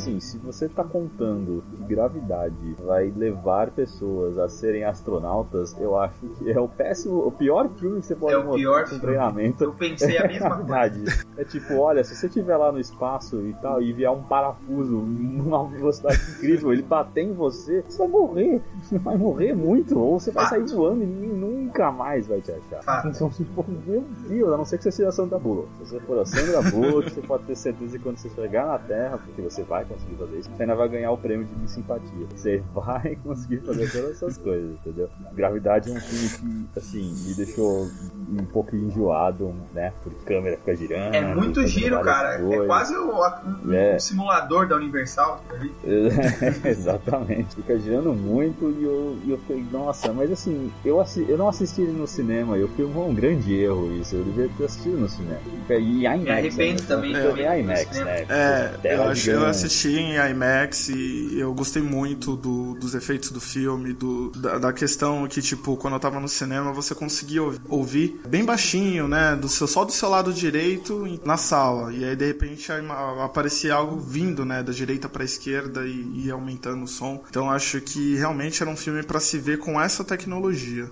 [0.00, 6.14] Assim, se você tá contando que gravidade vai levar pessoas a serem astronautas, eu acho
[6.38, 8.98] que é o péssimo, o pior filme que você pode É o mostrar pior com
[8.98, 9.62] treinamento.
[9.62, 10.64] Eu pensei a mesma coisa.
[10.70, 11.26] Gravidade.
[11.36, 14.96] É tipo, olha, se você estiver lá no espaço e tal, e vier um parafuso
[14.96, 18.62] numa velocidade incrível, ele bater em você, você vai morrer.
[18.82, 20.76] Você vai morrer muito, ou você vai sair Fato.
[20.76, 22.82] voando e nunca mais vai te achar.
[22.82, 23.08] Fato.
[23.08, 25.68] Então, tipo, meu Deus, a não ser que você seja a Sandra Bullock.
[25.78, 28.78] Se você for a Sandra Bullock, você pode ter certeza que quando você chegar na
[28.78, 32.26] Terra, porque você vai conseguir fazer isso, você ainda vai ganhar o prêmio de Simpatia.
[32.34, 35.10] Você vai conseguir fazer todas essas coisas, entendeu?
[35.32, 37.90] Gravidade é um filme que, assim, me deixou
[38.30, 39.92] um pouco enjoado, né?
[40.02, 41.14] Porque a câmera fica girando.
[41.14, 42.34] É muito giro, cara.
[42.34, 42.66] É coisas.
[42.66, 43.96] quase o- a- um, É.
[43.96, 45.42] um simulador da Universal.
[45.48, 45.54] tá.
[46.68, 51.36] Exatamente, fica girando muito e eu, e eu fiquei, nossa, mas assim, eu, assi eu
[51.38, 54.96] não assisti ele no cinema, eu fui um grande erro isso, eu devia ter assistido
[54.98, 55.40] no cinema.
[55.68, 56.22] E IMAX.
[56.22, 56.86] Me arrependo né?
[56.88, 58.26] também, Eu no IMAX, né?
[58.28, 63.40] É, eu, acho, eu assisti em IMAX e eu gostei muito do- dos efeitos do
[63.40, 67.58] filme, do, da, da questão que, tipo, quando eu tava no cinema, você conseguia ouv-
[67.68, 69.36] ouvir bem baixinho, né?
[69.36, 71.92] Do seu, só do seu lado direito na sala.
[71.92, 74.62] E aí, de repente, a aparecia algo vindo, né?
[74.62, 77.22] Da direita pra esquerda e, e aumentando o som.
[77.28, 80.90] Então, acho que realmente era um filme pra se ver com essa tecnologia.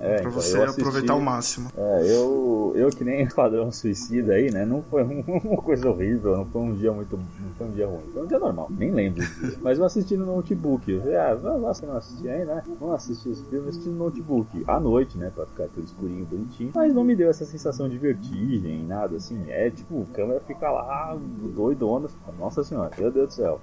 [0.00, 1.70] É, pra então, você assisti- aproveitar ao máximo.
[1.76, 4.64] É, eu, eu que nem Esquadrão Suicida aí, né?
[4.64, 7.16] Não foi um- uma coisa horrível, não foi um dia muito.
[7.16, 8.00] Não foi um dia ruim.
[8.12, 9.24] Foi um dia normal, nem lembro.
[9.62, 10.90] Mas eu assisti no notebook.
[10.90, 12.62] Eu falei, ah, lá, você não assistir aí, né?
[12.78, 14.64] Vamos assistir esse filme, assistir no notebook.
[14.66, 15.30] À noite, né?
[15.34, 16.69] Pra ficar tudo escurinho, bonitinho.
[16.74, 19.44] Mas não me deu essa sensação de vertigem, nada assim.
[19.48, 21.16] É tipo, a câmera fica lá,
[21.54, 22.08] doidona.
[22.38, 23.60] Nossa senhora, meu Deus do céu.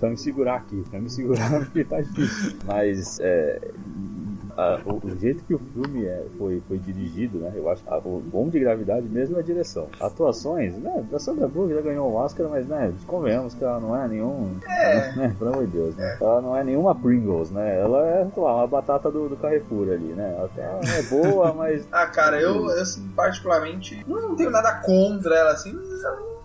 [0.00, 2.56] Vai me segurar aqui, vai me segurar porque tá difícil.
[2.64, 3.60] Mas é,
[4.60, 7.52] a- o, o jeito que o filme é, foi, foi dirigido, né?
[7.54, 9.88] Eu acho a- o bom de gravidade mesmo é a direção.
[10.00, 11.04] Atuações, né?
[11.12, 14.56] A Sandra Bullock já ganhou o Oscar, mas né, convenhamos que ela não é nenhum.
[14.68, 15.12] É.
[15.16, 16.16] Né, pelo amor de Deus, né?
[16.20, 17.80] Ela não é nenhuma Pringles, né?
[17.80, 20.34] Ela é, lá, uma batata do, do Carrefour ali, né?
[20.36, 21.86] Ela tá- é boa, mas.
[21.92, 26.39] Ah, cara, eu, eu assim, particularmente, não tenho nada contra ela, assim, mas ela não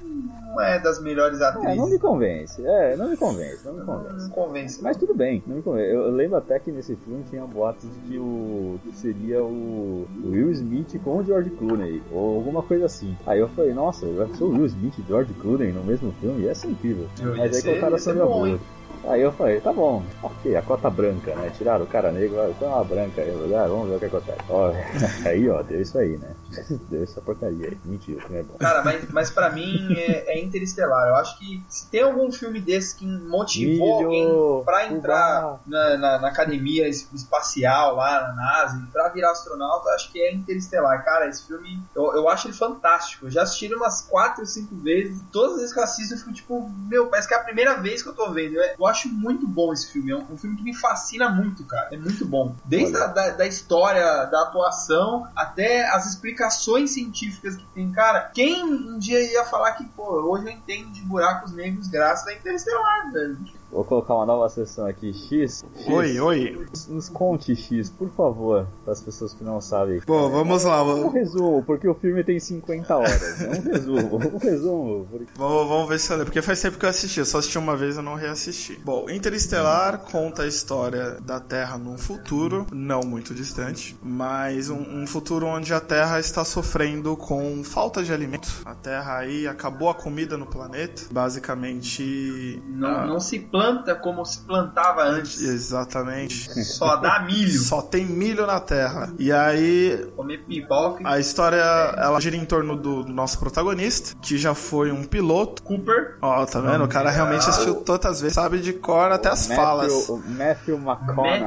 [0.61, 2.01] é das melhores É, não me atrizes.
[2.01, 2.65] convence.
[2.65, 4.23] É, não me convence, não me convence.
[4.23, 4.83] Não convence.
[4.83, 5.89] Mas tudo bem, não me convence.
[5.93, 10.07] Eu, eu lembro até que nesse filme tinha boatos de que o que seria o,
[10.23, 13.15] o Will Smith com o George Clooney, ou alguma coisa assim.
[13.25, 16.43] Aí eu falei, nossa, vai ser o Will Smith e George Clooney no mesmo filme?
[16.43, 17.07] Ia ser incrível.
[17.19, 18.59] Ia Mas aí ser- colocaram a Sandra Bullock.
[19.07, 21.51] Aí eu falei, tá bom, ok, a cota branca, né?
[21.57, 24.39] Tiraram o cara negro, tem uma branca aí, falei, ah, vamos ver o que acontece.
[24.49, 24.71] Ó,
[25.27, 26.35] aí, ó, deu isso aí, né?
[26.89, 27.77] Deu essa porcaria aí.
[27.85, 28.55] Mentira, não é bom.
[28.57, 31.09] Cara, mas, mas pra mim é, é Interestelar.
[31.09, 35.97] Eu acho que se tem algum filme desse que motivou Milho, alguém pra entrar na,
[35.97, 40.33] na, na academia es- espacial lá na NASA pra virar astronauta, eu acho que é
[40.33, 41.03] Interestelar.
[41.03, 43.25] Cara, esse filme, eu, eu acho ele fantástico.
[43.25, 45.21] Eu já assisti ele umas 4 ou 5 vezes.
[45.31, 47.75] Todas as vezes que eu assisto, eu fico tipo, meu, parece que é a primeira
[47.75, 48.55] vez que eu tô vendo.
[48.55, 50.11] Eu, eu acho muito bom esse filme.
[50.11, 51.89] É um, um filme que me fascina muito, cara.
[51.91, 52.55] É muito bom.
[52.65, 57.91] Desde a da, da história, da atuação, até as explicações científicas que tem.
[57.91, 62.27] Cara, quem um dia ia falar que, pô, hoje eu entendo de buracos negros graças
[62.27, 63.37] a Interestelar, velho?
[63.75, 65.65] Vou colocar uma nova sessão aqui, X.
[65.75, 66.65] X Oi, oi.
[66.87, 69.99] Nos conte, X, por favor, para as pessoas que não sabem.
[70.07, 70.81] Bom, vamos lá.
[70.81, 73.41] Um Vamos, resumo, porque o filme tem 50 horas.
[73.41, 75.07] É um resumo, um resumo.
[75.11, 75.27] Porque...
[75.35, 76.31] vamos vamos ver se eu lembro.
[76.31, 77.19] Porque faz tempo que eu assisti.
[77.19, 78.79] Eu só assisti uma vez e não reassisti.
[78.81, 85.05] Bom, Interestelar conta a história da Terra num futuro, não muito distante, mas um, um
[85.05, 88.47] futuro onde a Terra está sofrendo com falta de alimento.
[88.63, 91.03] A Terra aí acabou a comida no planeta.
[91.11, 92.63] Basicamente.
[92.67, 93.64] Não, ah, não se planta
[94.01, 95.41] como se plantava antes.
[95.41, 96.63] Exatamente.
[96.63, 97.59] Só dá milho.
[97.59, 99.11] Só tem milho na Terra.
[99.17, 101.01] E aí Comer pipoca.
[101.07, 105.63] A história ela gira em torno do nosso protagonista, que já foi um piloto.
[105.63, 106.17] Cooper.
[106.21, 106.83] Ó, tá vendo?
[106.83, 110.09] O cara realmente assistiu tantas vezes, sabe de cor até as Matthew, falas.
[110.09, 111.39] o Matthew McConaughey.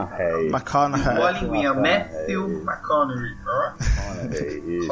[0.48, 1.42] Boa McConaughey.
[1.42, 1.74] linguinha.
[1.74, 3.32] Matthew McConaughey.
[3.80, 4.88] McConaughey.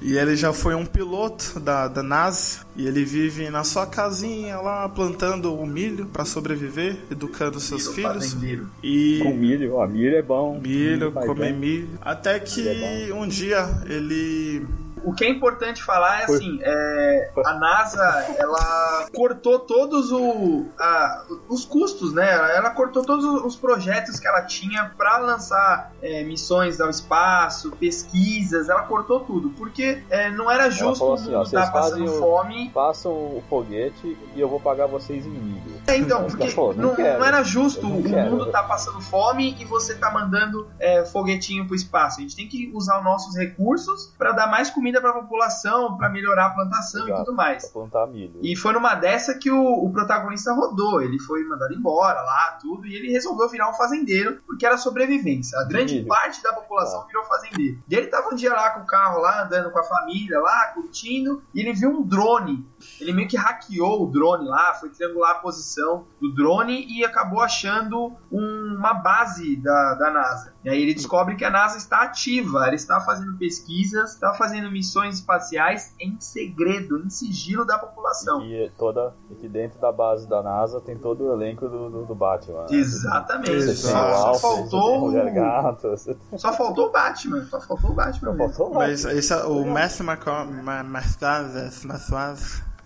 [0.00, 2.60] E ele já foi um piloto da, da NASA.
[2.80, 7.94] E ele vive na sua casinha lá, plantando o milho pra sobreviver, educando seus Milho
[7.94, 8.12] filhos.
[8.32, 8.66] fazendeiro.
[8.82, 10.58] E Com milho, ó, milho é bom.
[10.58, 11.58] milho, faz comer bem.
[11.60, 11.88] milho.
[12.00, 14.64] Até que Milho é um dia ele
[15.04, 18.02] O que é importante falar é assim, é, a NASA,
[18.38, 22.30] ela cortou todos o, a- os custos, né?
[22.56, 28.68] Ela, cortou todos os projetos que ela tinha para lançar é, missões ao espaço, pesquisas,
[28.68, 32.70] ela cortou tudo, porque é, não era justo assim, ó, estar passando fazem o- fome.
[32.72, 35.80] Façam o foguete e eu vou pagar vocês em milho.
[35.86, 37.18] É, então, porque não não, quero.
[37.18, 38.30] não era justo não o quero.
[38.30, 42.18] mundo tá passando fome e você tá mandando é, foguetinho pro espaço.
[42.18, 46.08] A gente tem que usar os nossos recursos para dar mais comida pra população, para
[46.08, 47.24] melhorar a plantação e Exato.
[47.26, 47.64] tudo mais.
[47.64, 48.40] Pra plantar milho.
[48.42, 51.02] E foi numa dessa que o, o protagonista rodou.
[51.02, 55.58] Ele foi mandado embora lá, tudo, e ele resolveu virar um fazendeiro, porque era sobrevivência.
[55.60, 56.06] A grande Milho.
[56.08, 57.06] parte da população Ah.
[57.06, 57.78] virou fazendeiro.
[57.86, 60.68] E ele tava um dia lá com o carro, lá, andando com a família, lá,
[60.68, 62.64] curtindo, e ele viu um drone.
[62.98, 67.42] Ele meio que hackeou o drone lá, foi triangular a posição do drone e acabou
[67.42, 70.54] achando um- uma base da, da NASA.
[70.62, 74.70] E aí ele descobre que a NASA está ativa, ela está fazendo pesquisas, está fazendo
[74.70, 78.42] missões espaciais em segredo, em sigilo da população.
[78.44, 82.14] E toda aqui dentro da base da NASA tem todo o elenco do, do, do
[82.14, 82.62] Batman.
[82.62, 82.76] né?
[82.76, 83.50] Exatamente.
[83.52, 83.78] Exato.
[83.88, 85.12] Só, Alfred, só faltou.
[85.32, 87.46] Gato, você Só faltou o Batman.
[87.46, 88.30] Só faltou o Batman.
[88.30, 88.48] o mesmo.
[88.54, 89.18] faltou o Mas Batman.
[89.18, 90.62] esse, é- o Matthew McConaughey,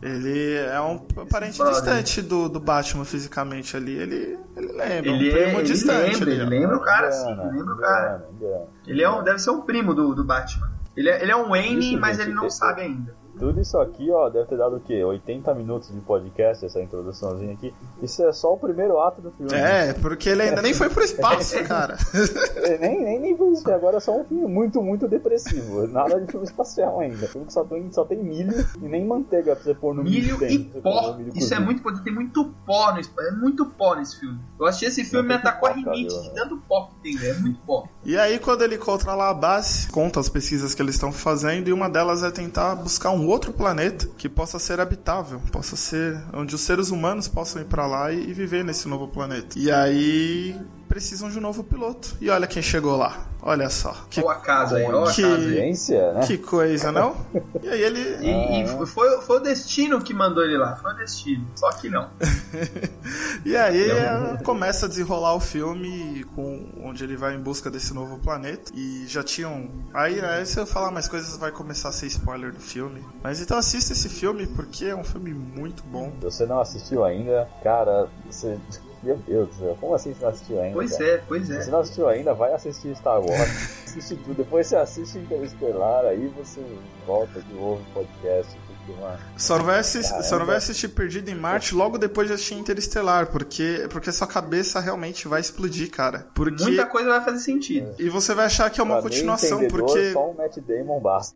[0.05, 1.75] ele é um parente Brother.
[1.75, 3.97] distante do, do Batman fisicamente ali.
[3.97, 6.41] Ele, ele lembra, Ele, um é, primo ele distante lembra, ali.
[6.41, 7.31] ele lembra o cara, sim.
[7.33, 8.29] Ele lembra o cara.
[8.87, 10.71] Ele é um, deve ser um primo do, do Batman.
[10.95, 13.15] Ele é, ele é um Wayne, Isso, mas gente, ele não sabe ainda.
[13.39, 15.03] Tudo isso aqui, ó, deve ter dado o quê?
[15.03, 17.75] 80 minutos de podcast, essa introduçãozinha aqui.
[18.03, 19.53] Isso é só o primeiro ato do filme.
[19.55, 21.97] É, porque ele ainda nem foi pro espaço, cara.
[22.57, 25.87] É, Nem, nem, nem foi isso, agora é só um filme muito, muito depressivo.
[25.89, 27.27] Nada de filme espacial ainda.
[27.27, 30.39] Filme que só tem, só tem milho e nem manteiga pra você pôr no Milho
[30.39, 31.15] dentro, e pó.
[31.17, 32.03] milho Isso é muito poder.
[32.03, 34.39] Tem muito pó no É muito pó nesse filme.
[34.59, 37.37] Eu assisti esse filme me atacou a pó, rinite de tanto pó que tem, velho.
[37.37, 37.89] É muito pó.
[38.05, 41.69] E aí, quando ele encontra lá a base, conta as pesquisas que eles estão fazendo,
[41.69, 46.21] e uma delas é tentar buscar um outro planeta que possa ser habitável, possa ser
[46.33, 49.59] onde os seres humanos possam ir pra lá e, e viver nesse novo planeta.
[49.59, 50.57] E aí
[50.89, 52.17] precisam de um novo piloto.
[52.21, 53.27] E olha quem chegou lá.
[53.47, 53.95] Olha só.
[54.09, 55.23] Que, o acaso aí, olha o que-
[56.15, 56.27] né?
[56.27, 57.15] que coisa, não?
[57.63, 58.01] E aí ele.
[58.27, 60.77] E, e foi, foi o destino que mandou ele lá.
[60.77, 61.47] Foi o destino.
[61.55, 62.09] Só que não.
[63.45, 67.93] E aí é, começa a desenrolar o filme com onde ele vai em busca desse
[67.93, 68.73] novo planeta.
[68.75, 69.69] E já tinham.
[69.93, 73.05] Aí, aí se eu falar mais coisas vai começar a ser spoiler do filme.
[73.23, 76.11] Mas então assista esse filme porque é um filme muito bom.
[76.21, 78.57] Se você não assistiu ainda, cara, você.
[79.05, 80.75] Meu Deus do céu, como assim você não assistiu ainda?
[80.75, 81.05] Pois cara?
[81.11, 81.73] é, pois Se você é.
[81.73, 83.85] não assistiu ainda, vai assistir Star Wars.
[83.87, 84.35] assiste tudo.
[84.35, 86.61] Depois você assiste Interestelar, aí você
[87.07, 88.57] volta de novo o podcast.
[89.01, 90.29] Mano, Só não vai assistir, Caramba.
[90.29, 94.27] só não vai assistir Perdido em Marte logo depois de assistir Interestelar, porque porque sua
[94.27, 96.27] cabeça realmente vai explodir, cara.
[96.35, 97.95] Porque Muita coisa vai fazer sentido.
[97.99, 101.35] e você vai achar que é uma pra continuação, porque Só o Matt Damon basta.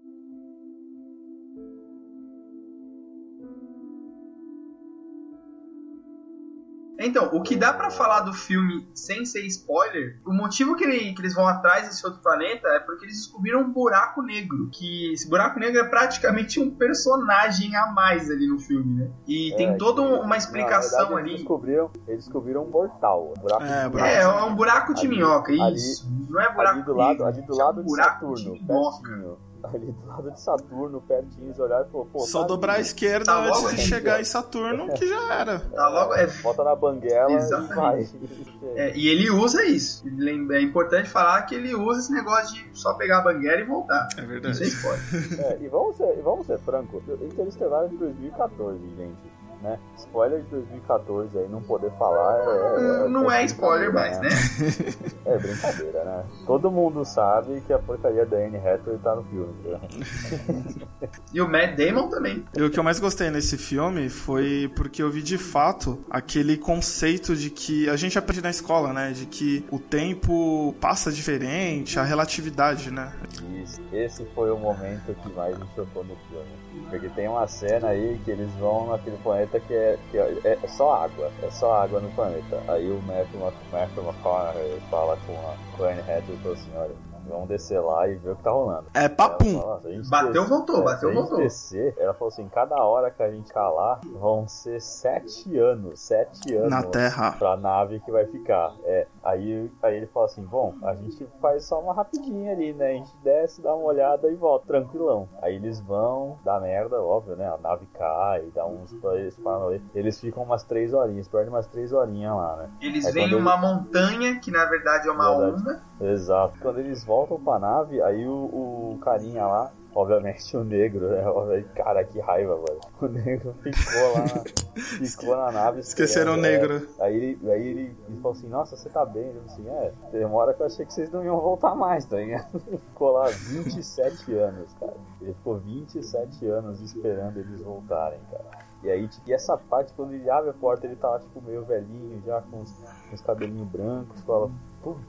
[6.98, 11.14] Então, o que dá pra falar do filme sem ser spoiler, o motivo que, ele-
[11.14, 14.68] que eles vão atrás desse outro planeta é porque eles descobriram um buraco negro.
[14.72, 19.11] Que esse buraco negro é praticamente um personagem a mais ali no filme, né?
[19.28, 21.30] E tem É, toda que- uma explicação verdade, ali.
[21.30, 23.32] Eles descobriram, eles descobriram um mortal.
[23.37, 24.08] Um buraco É, de buraco.
[24.11, 26.08] É, é um buraco de Ali- minhoca, ali- isso.
[26.28, 28.12] Não é buraco ali do lado, negro, ali do isso é um lado de buraco
[28.12, 29.02] Saturno, de minhoca.
[29.02, 29.38] pertinho.
[29.64, 32.77] Ali do lado de Saturno, pertinho, eles olharam e falaram, pô, Só tá dobrar a
[32.77, 32.83] ali.
[32.83, 35.59] esquerda Tá antes logo de chegar em Saturno, que já era.
[35.61, 38.14] Tá logo, é, Bota na banguela Exatamente.
[38.14, 38.27] e
[38.64, 38.77] vai.
[38.77, 40.05] É, e ele usa isso.
[40.53, 44.07] É importante falar que ele usa esse negócio de só pegar a banguela e voltar.
[44.07, 44.62] É Isso é verdade.
[44.64, 45.40] spoiler.
[45.40, 49.38] É, e vamos ser, e vamos ser francos, Interestelar é de 2014, gente.
[49.61, 49.77] Né?
[49.99, 54.94] Spoiler de 2014 aí, não poder falar é, é- Não é spoiler brincadeira, mais, né?
[55.27, 56.25] É brincadeira, né?
[56.47, 59.53] Todo mundo sabe que a porcaria da Anne Hathaway tá no filme.
[59.59, 60.88] entendeu?
[61.33, 62.44] E o Matt Damon também.
[62.57, 66.57] E o que eu mais gostei nesse filme foi porque eu vi de fato aquele
[66.57, 69.12] conceito de que a gente aprende na escola, né?
[69.12, 73.12] De que o tempo passa diferente, a relatividade, né?
[73.42, 73.64] E
[73.97, 76.88] esse foi o momento que mais me chocou no filme.
[76.90, 80.68] Porque tem uma cena aí que eles vão naquele planeta que é, que é, é
[80.68, 81.30] só água.
[81.42, 82.62] É só água no planeta.
[82.68, 83.40] Aí o Matthew,
[83.72, 88.14] Matthew McConaughey fala com a, Anne Hathaway e falou assim, olha, vamos descer lá e
[88.14, 88.86] ver o que tá rolando.
[88.94, 89.58] É papum.
[89.60, 92.76] fala, "Nossa, a gente Bateu, desce- voltou, é, bateu, voltou." descer, ela falou assim, cada
[92.76, 97.36] hora que a gente calar, vão ser sete anos, sete anos Na Terra.
[97.38, 98.72] pra nave que vai ficar.
[98.84, 102.90] É, aí, aí ele fala assim, bom, a gente faz só uma rapidinha ali, né?
[102.90, 105.28] A gente desce, dá uma olhada e volta, tranquilão.
[105.42, 107.46] Aí eles vão, dá merda, óbvio, né?
[107.48, 109.80] A nave cai, dá uns dois paranauê.
[109.94, 112.70] Eles ficam umas três horinhas, perdem umas três horinhas lá, né?
[112.80, 115.60] Eles Aí veem uma montanha, que na verdade é uma Verdade.
[115.62, 115.82] onda.
[116.00, 116.54] Exato.
[116.60, 121.64] Quando eles voltam pra nave, aí o, o carinha lá, obviamente o negro, né?
[121.74, 122.81] Cara, que raiva, mano.
[123.00, 124.44] O negro ficou lá,
[124.76, 125.81] ficou na nave.
[125.81, 126.88] Esqueceram o negro.
[126.98, 127.04] é.
[127.04, 129.24] Aí, ele, aí ele, ele falou assim, nossa, você tá bem?
[129.24, 131.74] Ele falou assim, é, tem uma hora que eu achei que vocês não iam voltar
[131.74, 132.61] mais, tá ligado?
[132.90, 134.94] Ficou lá 27 anos, cara.
[135.20, 138.68] Ele ficou 27 anos esperando eles voltarem, cara.
[138.85, 141.42] E aí, tipo, e essa parte, quando ele abre a porta, ele tá lá, tipo,
[141.42, 144.48] meio velhinho, já com os, com os cabelinhos brancos, fala,
[144.83, 145.00] puta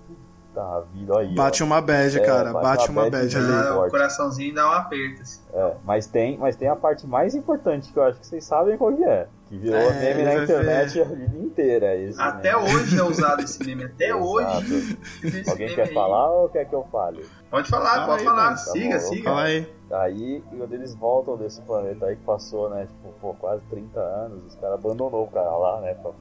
[0.94, 1.34] vida, olha aí.
[1.34, 1.36] ó.
[1.36, 2.52] Bate uma bad, É, cara.
[2.54, 3.78] bate Bate uma uma bad bad ali.
[3.88, 5.22] o coraçãozinho dá um aperto.
[5.22, 5.40] assim.
[5.54, 8.78] É, mas tem, mas tem a parte mais importante que eu acho que vocês sabem
[8.78, 9.28] qual que é.
[9.48, 11.96] Que virou É, meme na internet a vida inteira.
[11.96, 12.74] Esse Até meme.
[12.76, 13.84] hoje é usado esse meme.
[13.86, 14.98] Até hoje.
[15.48, 15.94] Alguém meme quer aí.
[15.94, 17.26] falar ou quer que eu fale?
[17.50, 18.44] Pode falar, Fala pode aí, falar.
[18.44, 18.56] mano.
[18.58, 19.24] Tá siga, bom, siga.
[19.24, 19.74] Fala aí.
[19.92, 24.46] Aí, quando eles voltam desse planeta aí que passou, né, tipo, pô, quase 30 anos,
[24.48, 26.12] os caras abandonou o cara lá, né, pra-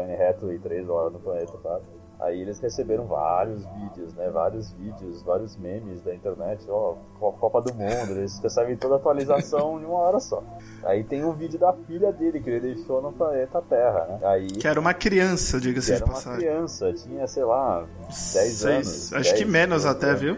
[0.00, 1.78] a Anne Hathaway 3 horas no planeta, tá?
[2.20, 7.62] Aí eles receberam vários vídeos, né, vários vídeos, vários memes da internet, ó, Co- Copa
[7.62, 10.42] do Mundo, eles recebem toda a atualização em uma hora só.
[10.82, 14.18] Aí tem um vídeo da filha dele que ele deixou no planeta Terra, né?
[14.26, 16.40] Aí Que era uma criança, que diga-se era de uma passagem.
[16.40, 18.64] criança, tinha, sei lá, 10 Seis.
[18.64, 19.12] anos.
[19.12, 20.36] Acho que 10, menos 12 até, viu?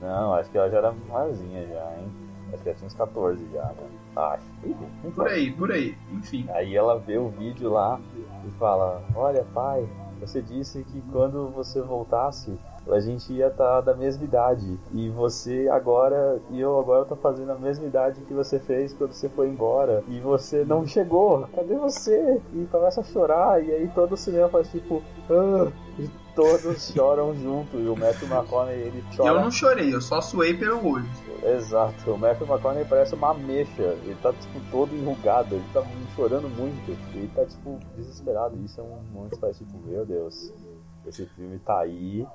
[0.00, 2.08] Não, acho que ela já era maiorzinha já, hein?
[2.52, 3.86] Acho que ela tinha uns 14 já, né?
[4.14, 4.42] Acho.
[4.64, 5.96] Enfim, Por aí, por aí.
[6.12, 6.46] Enfim.
[6.52, 7.98] Aí ela vê o vídeo lá
[8.46, 9.86] e fala: Olha, pai,
[10.20, 12.52] você disse que quando você voltasse,
[12.88, 14.78] a gente ia estar da mesma idade.
[14.92, 19.12] E você agora, e eu agora tô fazendo a mesma idade que você fez quando
[19.12, 20.02] você foi embora.
[20.08, 22.40] E você não chegou, cadê você?
[22.52, 25.02] E começa a chorar, e aí todo o cinema faz tipo.
[25.28, 25.70] "Ah",
[26.36, 27.78] todos choram junto.
[27.78, 29.30] E o Matthew McConaughey ele chora.
[29.30, 31.08] Eu não chorei, eu só suei pelo olho.
[31.42, 35.82] Exato, o Matthew McConaughey parece uma ameixa, ele tá tipo todo enrugado, ele tá
[36.14, 40.52] chorando muito, ele tá tipo desesperado, isso é um momento que faz tipo, meu Deus,
[41.08, 42.26] esse filme tá aí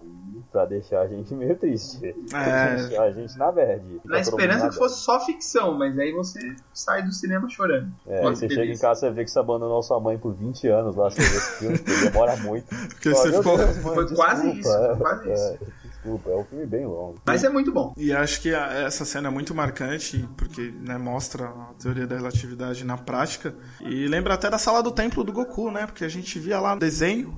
[0.52, 2.98] pra deixar a gente meio triste, É.
[2.98, 3.84] a gente na bad.
[4.06, 6.40] Na Tá esperança na que fosse só ficção, mas aí você
[6.74, 7.92] sai do cinema chorando.
[8.08, 8.82] É, você chega em isso.
[8.82, 11.52] casa, você vê que você abandonou sua mãe por 20 anos lá, você vê esse
[11.60, 12.66] filme, porque demora muito.
[12.92, 13.58] Porque Fala, você "Meu ficou.
[13.58, 15.60] Deus, mãe, Foi quase desculpa." isso, foi É, quase é, isso.
[16.02, 17.22] Desculpa, é um filme bem longo.
[17.26, 17.94] Mas é muito bom.
[17.96, 22.16] E acho que a- essa cena é muito marcante, porque né, mostra a teoria da
[22.16, 23.54] relatividade na prática.
[23.82, 25.86] E lembra até da sala do templo do Goku, né?
[25.86, 27.38] Porque a gente via lá no desenho,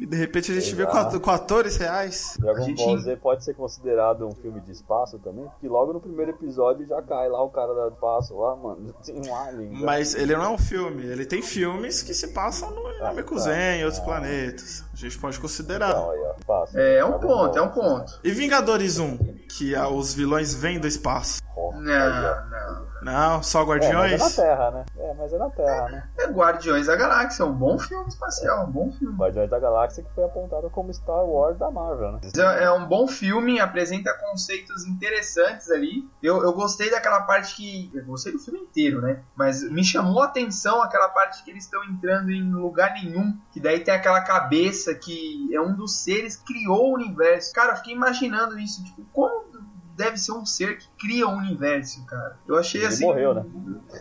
[0.00, 1.16] e de repente a gente vê com, Exato.
[1.16, 2.36] at- com atores reais.
[2.38, 6.00] Dragon gente- Ball Z pode ser considerado um filme de espaço também, porque logo no
[6.00, 8.94] primeiro episódio já cai lá o cara do espaço lá, mano.
[9.04, 9.78] Tem um alien.
[9.78, 9.84] já.
[9.84, 13.12] Mas ele não é um filme, ele tem filmes que se passam no Ah,
[13.44, 13.76] tá.
[13.76, 14.84] em outros planetas.
[14.92, 15.90] A gente pode considerar.
[15.90, 16.80] Então, aí, ó, passa.
[16.80, 17.68] É, é um Dragon ponto, é Ball.
[17.68, 18.20] um ponto.
[18.24, 19.16] E Vingadores 1,
[19.56, 21.40] que ah, os vilões vêm do espaço.
[21.56, 22.85] Não, não.
[23.06, 24.12] Não, só É, mas Guardiões?
[24.12, 24.84] é na Terra, né?
[24.98, 26.08] É, mas é na Terra, né?
[26.18, 29.16] É Guardiões da Galáxia, é um bom filme espacial, um bom filme.
[29.16, 32.20] Guardiões da Galáxia que foi apontado como Star Wars da Marvel, né?
[32.36, 36.08] É é um bom filme, apresenta conceitos interessantes ali.
[36.20, 37.90] Eu, eu gostei daquela parte que.
[37.94, 39.22] Eu gostei do filme inteiro, né?
[39.36, 43.36] Mas me chamou a atenção aquela parte que eles estão entrando em lugar nenhum.
[43.52, 47.52] Que daí tem aquela cabeça que é um dos seres que criou o universo.
[47.52, 48.82] Cara, eu fiquei imaginando isso.
[48.82, 49.55] Tipo, como
[49.96, 52.36] deve ser um ser que cria um universo, cara?
[52.46, 53.04] Eu achei Ele assim.
[53.06, 53.44] morreu, né?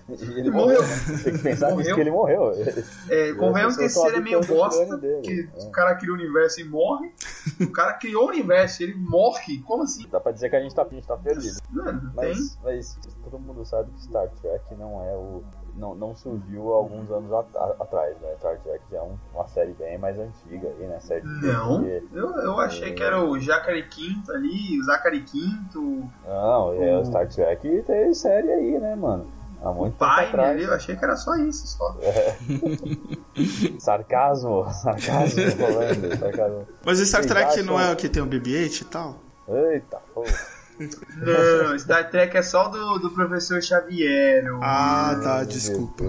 [0.10, 0.82] Ele Morreu.
[1.24, 1.96] Tem que pensar nisso Morreu.
[1.96, 2.52] que ele morreu.
[3.10, 5.70] É, convenhamos que esse ser é meio bosta, o que dele, o é.
[5.72, 7.12] cara cria o universo e morre.
[7.62, 9.60] O cara criou o universo, ele morre.
[9.62, 10.06] Como assim?
[10.12, 11.58] Dá pra dizer que a gente tá, a gente tá perdido.
[11.70, 12.30] Mano, não tem.
[12.34, 15.43] Mas, mas todo mundo sabe que Star Trek não é o.
[15.76, 18.34] Não, não surgiu há alguns anos at- atrás, né?
[18.39, 20.99] Star Trek já é um- uma série bem mais antiga aí, né?
[21.01, 22.03] Série Não, TV.
[22.13, 27.01] eu, eu achei que era o Jacare Quinto ali, o Zacari Quinto, Não, é, O-
[27.01, 29.28] o Star Trek tem série aí, né, mano?
[29.61, 30.49] Há o muito tempo Pai atrás.
[30.51, 31.95] ali, eu achei que era só isso, só.
[33.80, 36.67] Sarcasmo, sarcasmo rolando, sarcasmo.
[36.86, 39.15] Mas o Star Trek acham- não é o que tem o BB-8 e tal?
[39.47, 40.23] Eita, pô.
[40.80, 46.03] Não, Star Trek é só do, do professor Xavier, o- Ah, tá, desculpa.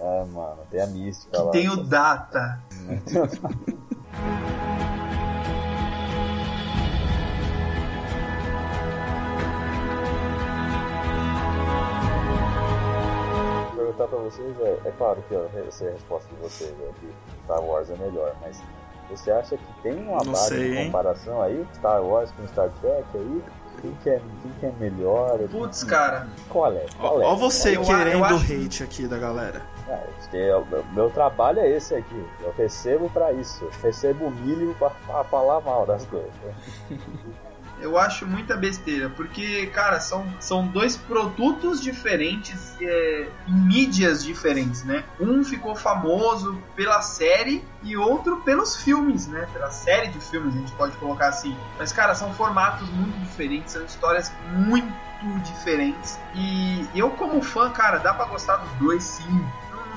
[0.00, 1.50] Ah, mano, tem a mística que lá.
[1.52, 2.58] tem o Data.
[13.66, 16.70] Vou perguntar pra vocês, é, é claro que ó, eu sei a resposta de vocês,
[16.80, 17.08] é que
[17.44, 18.60] Star Wars é melhor, mas
[19.10, 20.86] você acha que tem uma Não base sei, de hein?
[20.86, 23.42] comparação aí, Star Wars com Star Trek aí?
[23.84, 25.38] Quem que é, quem que é melhor?
[25.50, 26.86] Putz, cara, Qual é?
[26.98, 27.24] Ó, Qual é?
[27.26, 29.60] ó você Eu- eu querendo acho- hate aqui da galera.
[29.86, 30.00] Ah,
[30.32, 32.24] é o meu- meu trabalho é esse aqui.
[32.42, 33.68] Eu recebo pra isso.
[33.82, 36.30] Recebo o mínimo pra, pra falar mal das coisas.
[37.80, 44.84] eu acho muita besteira, porque, cara, são, são dois produtos diferentes é, em mídias diferentes,
[44.84, 45.04] né?
[45.20, 49.46] Um ficou famoso pela série e outro pelos filmes, né?
[49.52, 51.56] Pela série de filmes, a gente pode colocar assim.
[51.78, 54.94] Mas, cara, são formatos muito diferentes, são histórias muito
[55.42, 56.18] diferentes.
[56.34, 59.44] E eu, como fã, cara, dá pra gostar dos dois sim.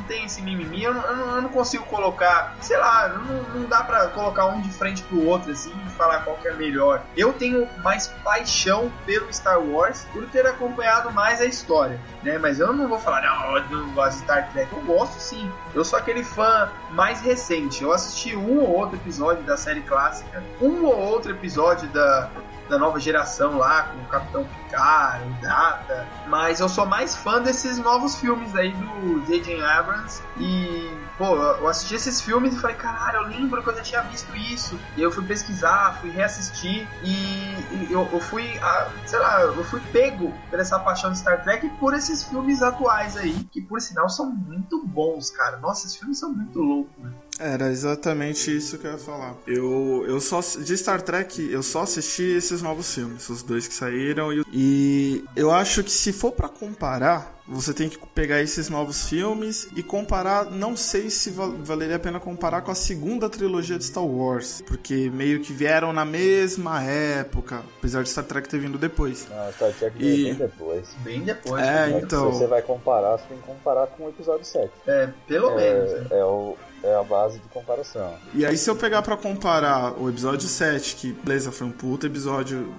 [0.08, 4.08] Tem esse mimimi, eu eu eu não consigo colocar, sei lá, não, não dá pra
[4.08, 7.02] colocar um de frente pro outro assim e falar qual que é melhor.
[7.16, 12.38] Eu tenho mais paixão pelo Star Wars por ter acompanhado mais a história, né?
[12.38, 14.72] Mas eu não vou falar, não, eu não gosto de Star Trek.
[14.72, 15.52] Eu gosto sim.
[15.74, 17.84] Eu sou aquele fã mais recente.
[17.84, 22.30] Eu assisti um ou outro episódio da série clássica, um ou outro episódio da,
[22.68, 26.08] da nova geração lá, com o Capitão Picard, o Data.
[26.28, 29.62] Mas eu sou mais fã desses novos filmes aí do J.J.
[29.64, 30.22] Abrams.
[30.38, 34.02] E, pô, eu assisti esses filmes e falei, caralho, eu lembro que eu já tinha
[34.04, 34.80] visto isso.
[34.96, 36.88] E eu fui pesquisar, fui reassistir.
[37.04, 38.60] E, eu, eu fui,
[39.06, 42.62] sei lá, eu fui pego por essa paixão de Star Trek e por esses filmes
[42.62, 43.34] atuais aí.
[43.52, 45.58] Que, por sinal, são muito bons, cara.
[45.58, 47.12] Nossa, esses filmes são muito loucos, né?
[47.40, 49.36] Era exatamente isso que eu ia falar.
[49.46, 53.74] Eu, eu só de Star Trek, eu só assisti esses novos filmes, os dois que
[53.74, 58.70] saíram e, e eu acho que se for pra comparar, você tem que pegar esses
[58.70, 63.30] novos filmes e comparar, não sei se val- valeria a pena comparar com a segunda
[63.30, 68.50] trilogia de Star Wars, porque meio que vieram na mesma época, apesar de Star Trek
[68.50, 69.28] ter vindo depois.
[69.30, 70.88] Não, Star Trek E- veio bem depois.
[71.04, 71.64] Bem depois.
[71.64, 72.00] É, né?
[72.04, 72.32] Então.
[72.34, 74.70] Se você vai comparar, você tem que comparar com o episódio 7.
[74.88, 75.92] É, pelo menos.
[75.92, 76.08] né?
[76.12, 76.58] É, é, o,
[76.88, 78.14] é a base de comparação.
[78.34, 82.08] E aí, se eu pegar pra comparar o episódio 7, que, beleza, foi um puta
[82.08, 82.74] episódio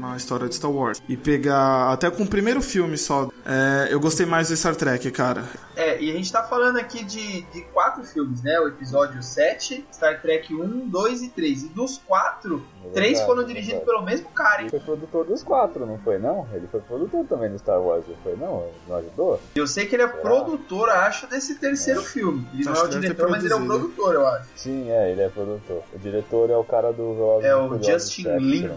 [0.00, 4.00] na história de Star Wars, e pegar até com o primeiro filme só, é, eu
[4.00, 5.44] gostei mais do Star Trek, cara.
[5.76, 8.58] É, e a gente tá falando aqui de, de quatro filmes, né?
[8.60, 11.64] O episódio 7, Star Trek 1, 2 e 3.
[11.64, 13.96] E dos quatro, É três foram é dirigidos verdade.
[13.96, 14.70] pelo mesmo cara, Ele hein?
[14.70, 16.46] foi produtor dos quatro, não foi não?
[16.52, 18.62] Ele foi produtor também no Star Wars, não foi não?
[18.62, 19.40] Ele Não ajudou?
[19.54, 22.46] Eu sei que ele é produtor, acho, desse terceiro filme.
[22.54, 24.48] Ele não Acho é o diretor, mas ele é o produtor, eu acho.
[24.56, 25.82] Sim, é, ele é produtor.
[25.92, 28.70] O diretor é o cara do É o Justin 7, Lin.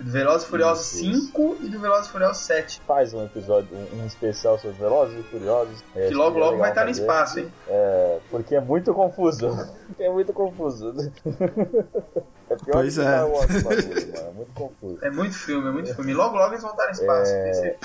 [0.00, 1.26] Do Velozes e Furiosos Isso, isso.
[1.26, 2.80] 5 e do Velozes e Furiosos 7.
[2.86, 5.84] Faz um episódio, um, um especial sobre Velozes e Furiosos.
[5.94, 7.00] É, Que logo, é logo vai estar no fazer.
[7.02, 7.52] espaço, hein?
[7.68, 9.48] É, porque é muito confuso.
[9.98, 10.94] é muito confuso.
[12.50, 13.04] É pior Pois que é.
[13.04, 14.26] Star Wars, o bagulho, mano.
[14.26, 14.98] É muito confuso.
[15.04, 16.12] É muito filme, é muito filme.
[16.14, 17.32] Logo, logo eles vão estar no espaço.
[17.32, 17.76] É.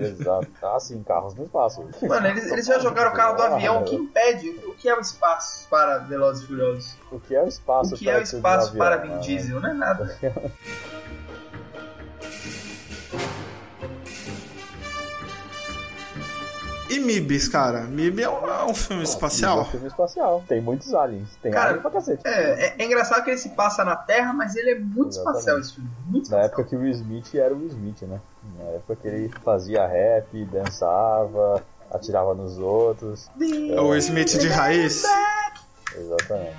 [0.00, 0.48] Exato.
[0.62, 1.84] Ah, sim, carros no espaço.
[2.00, 3.82] Mano, eles, eles já jogaram o carro do Ah, avião.
[3.82, 4.48] O que impede?
[4.66, 6.94] O que é o espaço para Velozes e Furiosos?
[7.12, 9.12] O que é o espaço O que é o para tudo no espaço para Vin
[9.12, 9.60] Ah, Diesel?
[9.60, 10.16] Não é nada.
[16.88, 17.80] E Mibis, cara?
[17.80, 19.64] Mib é um, é um filme É um espacial?
[19.66, 20.44] filme espacial.
[20.46, 21.28] Tem muitos aliens.
[21.42, 22.22] Tem Cara, alien pra cacete.
[22.24, 25.38] É, é, é engraçado que ele se passa na Terra, mas ele é muito Exatamente.
[25.38, 25.90] espacial esse filme.
[26.06, 26.44] Muito Na espacial.
[26.46, 28.20] época que o Will Smith era o Will Smith, né?
[28.58, 33.28] Na época que ele fazia rap, dançava, atirava nos outros.
[33.40, 35.02] É o Smith de raiz?
[35.96, 36.56] Exatamente.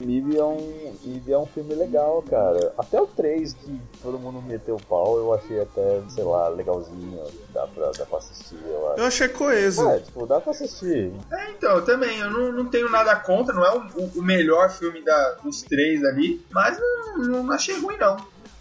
[0.00, 2.72] MIB é um, MIB é um filme legal, cara.
[2.78, 7.20] Até o 3, que todo mundo meteu o pau, eu achei até, sei lá, legalzinho.
[7.52, 9.00] Dá pra, dá pra assistir, eu acho.
[9.00, 9.88] Eu achei coeso.
[9.88, 11.12] É, tipo, dá pra assistir.
[11.32, 14.22] É, então, eu também, eu não, não tenho nada contra, não é o, o- o
[14.22, 18.16] melhor filme da- dos três ali, mas não, não achei ruim não.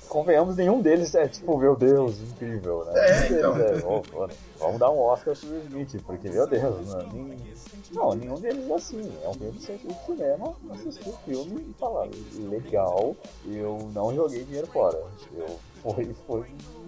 [0.10, 2.94] Convenhamos, nenhum deles é tipo, meu Deus, incrível, né?
[2.96, 3.58] É, então.
[3.58, 7.38] é, "Oh, mano, vamos dar um Oscar pro Will Smith, porque, meu Deus, não, nem-
[7.94, 9.12] não, nenhum deles é assim.
[9.24, 12.08] É um filme que no cinema, assistir o filme e falar,
[12.50, 14.98] legal, eu não joguei dinheiro fora.
[15.36, 16.40] Eu, foi, foi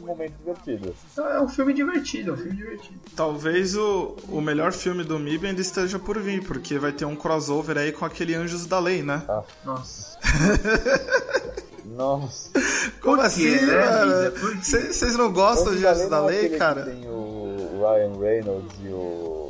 [0.02, 0.96] um momento divertido.
[1.14, 3.00] Então é um filme divertido, é um filme divertido.
[3.16, 7.16] Talvez o, o melhor filme do MIB ainda esteja por vir, porque vai ter um
[7.16, 9.24] crossover aí com aquele Anjos da Lei, né?
[9.64, 10.18] Nossa.
[12.00, 12.50] Nossa.
[13.04, 14.32] Como Por assim, quê, né, mano?
[14.62, 16.84] Vocês não gostam de Anjos da Lei, cara?
[16.84, 19.49] Tem o Ryan Reynolds e o.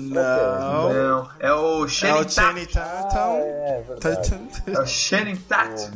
[0.00, 0.92] Não.
[0.92, 3.36] Não, é o É Shannon o Channing Ah, Tatum.
[3.38, 4.44] é, verdade.
[4.66, 5.90] É o Shannon Tatum.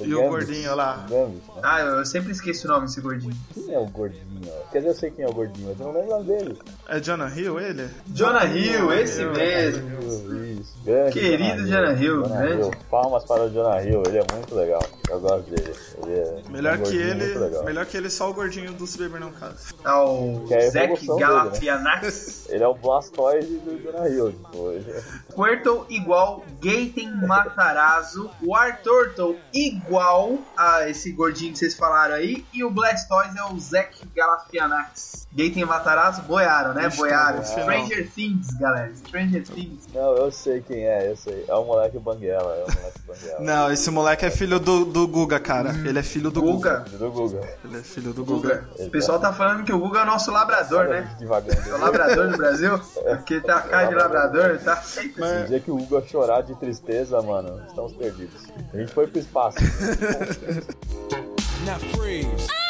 [0.00, 1.06] E o gordinho lá.
[1.08, 1.60] Gambit, né?
[1.62, 3.34] Ah, eu sempre esqueço o nome desse gordinho.
[3.52, 4.24] Quem é o gordinho?
[4.72, 6.58] Quer dizer, eu sei quem é o gordinho, mas eu não lembro o nome dele.
[6.88, 7.88] É Jonah Hill, ele?
[8.08, 9.32] Jonah Hill, esse Hill.
[9.32, 10.64] Isso, mesmo.
[10.84, 12.62] grande Querido Jonah Hill, Jonah grande.
[12.62, 12.70] Hill.
[12.90, 14.82] Palmas para o Jonah Hill, ele é muito legal.
[15.10, 15.74] Eu gosto dele.
[16.02, 19.20] Ele é Melhor um que ele, melhor que ele só o gordinho do Se Beber
[19.20, 19.74] Não Casa.
[19.84, 21.36] É o é a Zac evolução dele, né?
[21.38, 22.46] Galafianax.
[22.48, 24.32] Ele é o Blastoise do Jonah Hill.
[24.32, 28.30] Tipo, é- Squirtle igual Gaten Matarazzo.
[28.42, 32.44] War Turtle igual a esse gordinho que vocês falaram aí.
[32.52, 35.24] E o Blastoise é o Zac Galafianax.
[35.32, 36.88] Gaten Matarazzo boiaram, né?
[36.96, 37.42] Boiaram.
[37.44, 38.94] Stranger Things, galera.
[38.94, 39.84] Stranger Things.
[39.92, 41.44] Não, eu sei quem é, eu sei.
[41.48, 43.40] É o moleque Banguela, é o moleque Banguela.
[43.40, 45.70] Não, esse moleque é filho do, do Guga, cara.
[45.70, 46.84] Ele é filho do Guga.
[46.84, 46.98] Guga.
[46.98, 47.44] Do Google.
[47.64, 48.64] Ele é filho do Guga.
[48.76, 48.84] Guga.
[48.86, 51.16] O pessoal tá falando que o Guga é o nosso labrador, né?
[51.18, 51.68] Devagando.
[51.68, 52.80] É o labrador do Brasil.
[53.16, 54.82] Porque tá a cara de labrador, tá?
[55.16, 58.42] No dia que o Hugo chorar de tristeza, mano, estamos perdidos.
[58.72, 59.58] A gente foi pro espaço.
[61.64, 62.63] Now freeze.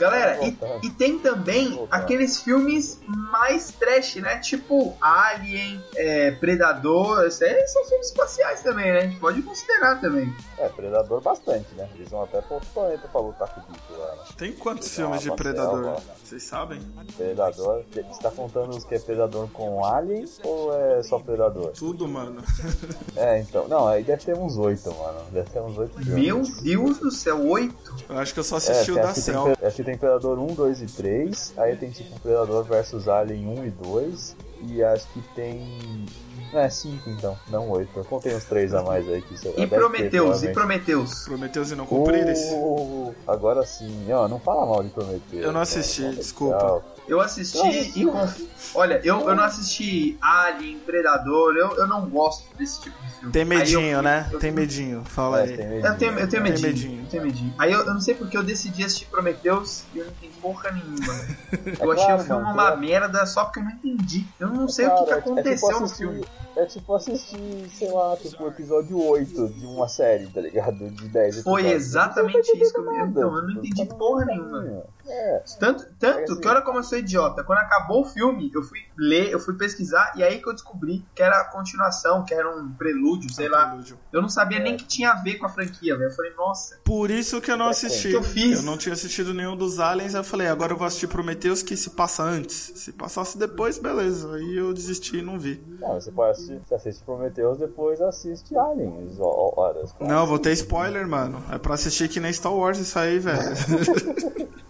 [0.00, 4.38] Galera, e, e tem também aqueles filmes mais trash, né?
[4.38, 7.24] Tipo Alien, é, Predador.
[7.26, 8.98] Esses são filmes espaciais também, né?
[8.98, 10.34] A gente pode considerar também.
[10.58, 11.88] É, Predador bastante, né?
[11.94, 14.22] Eles vão até pro outro planeta pra lutar com o bicho lá, né?
[14.38, 15.82] Tem quantos Tem filmes de Predador?
[15.84, 16.02] selva.
[16.24, 16.80] Vocês sabem?
[17.16, 17.82] Predador.
[17.92, 21.72] Você tá contando os que é Predador com Alien ou é só Predador?
[21.72, 22.42] Tudo, mano.
[23.16, 23.68] É, então.
[23.68, 25.20] Não, aí deve ter uns oito, mano.
[25.30, 25.92] Deve ter uns oito.
[26.06, 27.94] Meu Deus do céu, oito.
[28.08, 29.56] Eu acho que eu só É, assisti o porque da acho que, tem, Cell.
[29.66, 31.54] Acho que tem Predador 1, 2 e 3.
[31.56, 34.36] Aí tem tipo Predador versus Alien 1 e 2.
[34.68, 36.06] E acho que tem.
[36.52, 37.90] É, 5 então, não 8.
[37.98, 40.48] Eu contei uns 3 a mais aí que sei lá, E deve ter, Prometeus, e.
[40.52, 41.24] Prometeus.
[41.24, 42.40] Prometeus e não cumprires?
[42.52, 45.44] Uh, agora sim, ó, não fala mal de Prometheus.
[45.44, 46.56] Eu não assisti, Não, desculpa.
[46.56, 46.84] legal.
[47.10, 48.02] Eu assisti Eu assisti.
[48.02, 48.40] e conf...
[48.74, 53.32] Olha, eu, eu não assisti Alien, Predador, eu, eu não gosto desse tipo de filme.
[53.32, 54.28] Tem Aí eu medinho, fui- né?
[54.32, 55.04] eu Tem fui- medinho.
[55.04, 55.56] Fala É, aí.
[55.56, 57.02] tem Eu tenho, eu tenho Tem medinho, medinho.
[57.02, 57.54] eu tenho medinho.
[57.58, 60.70] Aí eu, eu não sei porque eu decidi assistir Prometheus e eu não entendi porra
[60.70, 61.12] nenhuma.
[61.12, 61.36] velho.
[61.80, 62.80] Eu É achei claro, o filme mano, uma claro.
[62.80, 64.24] merda só porque eu não entendi.
[64.38, 66.24] Eu não sei o que, que é- aconteceu é tipo no assistir, filme.
[66.56, 70.90] É tipo assistir, sei lá, tipo o episódio 8 de uma série, tá ligado?
[70.90, 71.86] De 10 Foi episódios.
[71.86, 74.82] exatamente não tá isso que eu- entendendo então, eu não Tipo, entendi porra no nenhuma.
[75.10, 77.42] É, Tanto, tanto que olha como eu sou idiota.
[77.44, 81.04] Quando acabou o filme, eu fui ler, eu fui pesquisar e aí que eu descobri
[81.14, 83.66] que era a continuação, que era um prelúdio, sei lá.
[83.66, 83.98] Prelúdio.
[84.12, 84.62] Eu não sabia É.
[84.62, 86.10] nem que tinha a ver com a franquia, velho.
[86.10, 86.76] Eu falei, nossa.
[86.84, 88.08] Por isso que eu não assisti.
[88.10, 88.58] que eu fiz?
[88.58, 91.76] Eu não tinha assistido nenhum dos aliens, eu falei, agora eu vou assistir Prometheus que
[91.76, 92.72] se passa antes.
[92.76, 94.32] Se passasse depois, beleza.
[94.34, 95.62] Aí eu desisti e não vi.
[95.80, 99.94] Não, você pode assistir, você assiste Prometheus, depois assiste Aliens, horas.
[100.00, 101.42] Não, vou ter spoiler, mano.
[101.50, 103.40] É pra assistir que nem Star Wars isso aí, velho.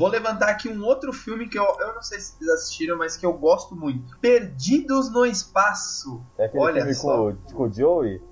[0.00, 3.16] Vou levantar aqui um outro filme que eu, eu não sei se vocês assistiram, mas
[3.16, 4.16] que eu gosto muito.
[4.18, 6.20] Perdidos no Espaço.
[6.38, 7.16] É aquele Olha filme só.
[7.16, 8.22] com, o- com o Joey,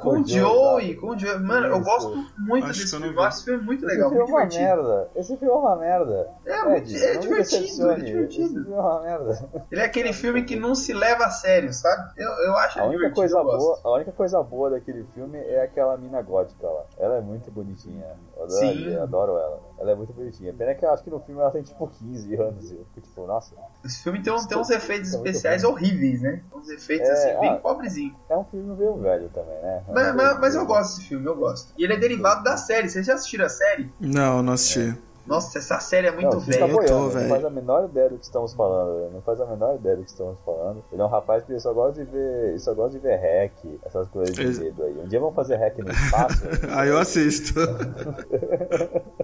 [0.00, 1.38] Com o Joey, com o Joey.
[1.38, 3.14] Mano, eu gosto muito Acho desse filme.
[3.14, 4.82] Eu acho esse filme muito Esse legal, filme muito é uma divertido.
[4.88, 5.10] merda.
[5.16, 6.28] Esse filme é uma merda.
[6.44, 8.22] É, é me divertido, é divertido.
[8.44, 9.48] Esse filme é uma merda.
[9.70, 12.10] Ele é aquele filme que não se leva a sério, sabe?
[12.16, 15.62] Eu, eu acho A única, divertido, coisa boa, a única coisa boa daquele filme é
[15.62, 16.84] aquela mina gótica lá.
[16.98, 18.04] Ela é muito bonitinha.
[18.36, 18.88] Eu adoro, Sim.
[18.92, 19.60] eu adoro ela.
[19.78, 20.52] Ela é muito bonitinha.
[20.52, 22.70] Pena que eu acho que no filme ela tem tipo 15 anos.
[22.70, 23.54] e Eu fico tipo, nossa.
[23.84, 26.42] Esse filme tem, um- tem uns efeitos é muito especiais horríveis, né?
[26.54, 27.56] Uns efeitos É, assim, bem ah.
[27.56, 28.14] pobrezinhos.
[28.28, 29.82] É um filme meio velho também, né?
[29.86, 31.72] É um Mas, mas, mas eu gosto desse filme, eu gosto.
[31.76, 32.88] E ele é derivado da série.
[32.88, 33.90] Vocês já assistiram a série?
[34.00, 34.96] Não, não assisti.
[35.26, 36.60] Nossa, essa série é muito Não, tá velha.
[36.60, 37.22] Eu tô, boiando, velho.
[37.22, 40.02] não faz a menor ideia do que estamos falando, não faz a menor ideia do
[40.02, 40.82] que estamos falando.
[40.92, 43.52] Ele é um rapaz que só gosta de ver, só gosta de ver hack,
[43.84, 44.98] essas coisas de medo aí.
[44.98, 46.42] Um dia vamos fazer hack no espaço.
[46.74, 47.54] Aí eu assisto.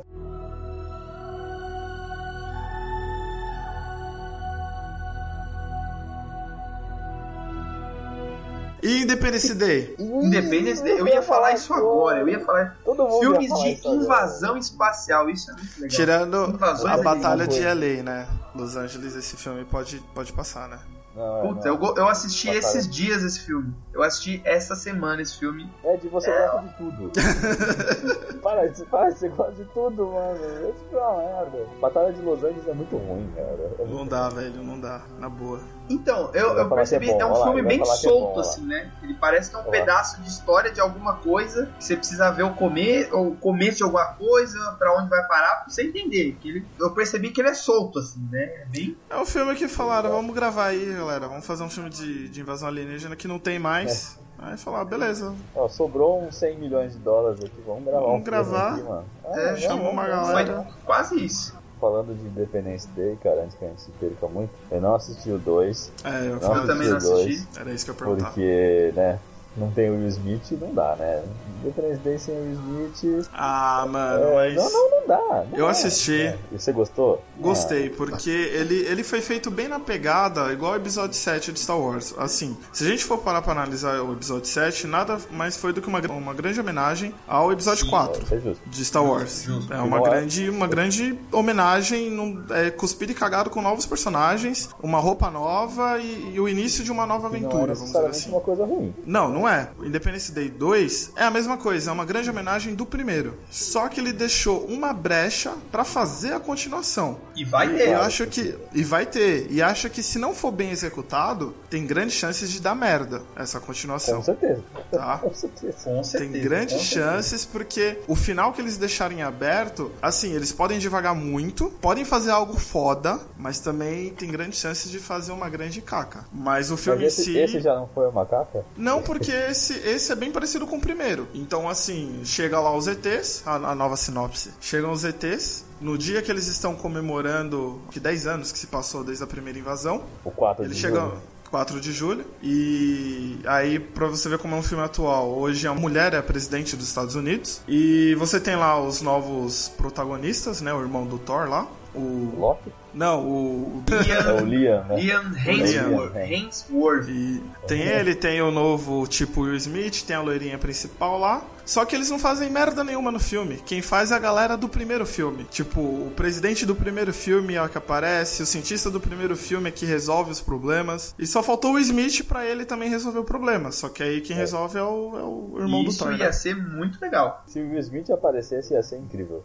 [8.83, 9.95] E Independence Day?
[9.99, 12.76] Independence Day, eu ia falar isso agora, eu ia falar.
[12.85, 14.03] Todo mundo ia Filmes falar de isso agora.
[14.05, 15.97] invasão espacial, isso é muito legal.
[15.97, 18.29] Tirando Invasões a Batalha de LA, né?
[18.55, 20.79] Los Angeles, esse filme pode, pode passar, né?
[21.15, 21.83] Não, é, Puta, não.
[21.85, 22.59] eu, eu assisti Batalha.
[22.61, 23.75] esses dias esse filme.
[23.93, 25.69] Eu assisti essa semana esse filme.
[25.85, 27.11] Ed, você gosta de tudo.
[28.43, 30.37] para, de- para, você gosta de tudo, mano.
[30.37, 31.67] Esse filme é uma merda.
[31.81, 33.49] Batalha de Los Angeles é muito ruim, cara.
[33.79, 35.03] É Não muito dá, velho, não dá.
[35.19, 35.61] Na boa.
[35.91, 38.67] Então, eu, eu é percebi, bom, é, um lá, filme bem é solto, bom, assim,
[38.67, 38.93] né?
[39.03, 39.73] Ele parece que é um Olha lá.
[39.87, 43.79] pedaço de história de alguma coisa, que você precisa ver o começo, ou o começo
[43.79, 46.37] de alguma coisa, pra onde vai parar, pra você entender.
[46.41, 48.43] Que ele, eu percebi que ele é solto, assim, né?
[48.45, 48.97] É bem.
[49.09, 51.27] É o filme que falaram, vamos gravar aí, galera.
[51.29, 54.19] Vamos fazer um filme de, de invasão alienígena que não tem mais.
[54.39, 55.35] Aí falar, beleza.
[55.55, 58.73] Ó, sobrou uns 100 milhões de dólares aqui, vamos gravar Vamos um filme gravar.
[58.75, 59.05] aqui, mano.
[59.25, 60.63] É, não, chamou uma galera.
[60.63, 61.57] Foi quase isso.
[61.81, 65.31] Falando de Independence Day, cara, antes que a gente se perca muito, eu não assisti
[65.31, 67.95] o 2, É, eu Não, falei, Eu também não assisti dois, era isso que eu
[67.95, 68.25] ia perguntar.
[68.27, 69.19] porque, né,
[69.59, 71.23] não tem o Will Smith, não dá, né?
[71.63, 73.29] Independence Day sem o Will Smith...
[73.35, 74.55] Ah, mano, é, mas.
[74.55, 75.45] Não, não, não dá.
[75.51, 75.71] não Eu dá.
[75.71, 76.21] assisti.
[76.23, 76.39] É.
[76.53, 77.23] E você gostou?
[77.39, 81.79] Gostei, porque ele, ele foi feito bem na pegada, igual o episódio 7 de Star
[81.79, 82.15] Wars.
[82.19, 85.81] Assim, se a gente for parar pra analisar o episódio 7, nada mais foi do
[85.83, 88.69] que uma, uma grande homenagem ao episódio Ah, 4 isso é justo.
[88.69, 89.47] de Star Wars.
[89.71, 90.03] É uma é?
[90.03, 95.99] grande, uma grande homenagem, num, é, cuspido e cagado com novos personagens, uma roupa nova
[95.99, 98.31] e, e o início de uma nova E não é aventura, vamos dizer assim.
[98.31, 98.95] uma coisa ruim.
[99.07, 99.68] Não, não é.
[99.78, 103.38] O Independence Day 2 é a mesma coisa, é uma grande homenagem do primeiro.
[103.51, 107.18] Só que ele deixou uma brecha pra fazer a continuação.
[107.34, 107.88] E vai E ter.
[107.88, 108.55] eu acho que.
[108.74, 109.46] E vai ter.
[109.51, 113.61] E acho que se não for bem executado, tem grandes chances de dar merda essa
[113.61, 114.16] continuação.
[114.18, 114.62] Com certeza.
[114.90, 115.18] Tá.
[115.18, 115.76] Com certeza.
[115.84, 116.32] Com certeza.
[116.32, 121.70] Tem grandes chances porque o final que eles deixarem aberto, assim, eles podem devagar muito,
[121.80, 126.24] podem fazer algo foda, mas também tem grandes chances de fazer uma grande caca.
[126.32, 127.38] Mas o filme Mas em esse, si.
[127.38, 128.64] esse já não foi uma caca?
[128.76, 131.28] Não, porque esse, esse é bem parecido com o primeiro.
[131.34, 134.53] Então, assim, chega lá os ETs, a, a nova sinopse.
[134.61, 135.64] Chegam os ETs.
[135.80, 139.59] No dia que eles estão comemorando que 10 anos que se passou desde a primeira
[139.59, 141.22] invasão, O 4 eles de chegam julho.
[141.51, 142.24] 4 de julho.
[142.43, 146.22] E aí, pra você ver como é um filme atual, hoje a mulher é a
[146.22, 147.61] presidente dos Estados Unidos.
[147.68, 150.72] E você tem lá os novos protagonistas, né?
[150.72, 151.66] O irmão do Thor lá.
[151.95, 152.34] O.
[152.39, 152.72] Loki?
[152.99, 153.32] Não, o.
[153.78, 154.96] o- É o Liam, né?
[155.01, 156.16] Liam Hemsworth.
[156.16, 157.09] Hemsworth.
[157.09, 161.42] E tem ele, tem o novo tipo Will Smith, tem a loirinha principal lá.
[161.64, 163.62] Só que eles não fazem merda nenhuma no filme.
[163.66, 165.44] Quem faz é a galera do primeiro filme.
[165.51, 169.68] Tipo, o presidente do primeiro filme é o que aparece, o cientista do primeiro filme
[169.68, 171.14] é que resolve os problemas.
[171.18, 173.70] E só faltou o Smith pra ele também resolver o problema.
[173.70, 175.22] Só que aí quem resolve é o, é
[175.59, 176.12] o irmão do Isso Thor.
[176.12, 176.32] ia né?
[176.32, 177.44] ser muito legal.
[177.46, 179.44] Se o Will Smith aparecesse, ia ser incrível.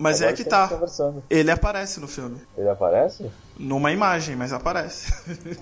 [0.00, 0.70] Mas é que tá.
[1.28, 2.36] Ele aparece no filme.
[2.56, 2.93] Ele aparece?
[3.58, 5.12] Numa imagem, mas aparece.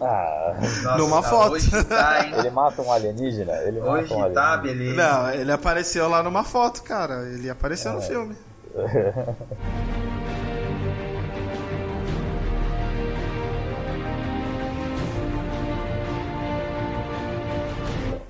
[0.01, 1.53] Ah, Nossa, Numa foto.
[1.53, 2.33] Hoje tá, hein?
[2.39, 3.53] ele mata um alienígena?
[3.63, 4.95] Ele mata Hoje um tá, alienígena.
[4.95, 5.13] beleza.
[5.13, 7.23] não, ele apareceu lá numa foto, cara.
[7.29, 8.35] Ele apareceu no filme.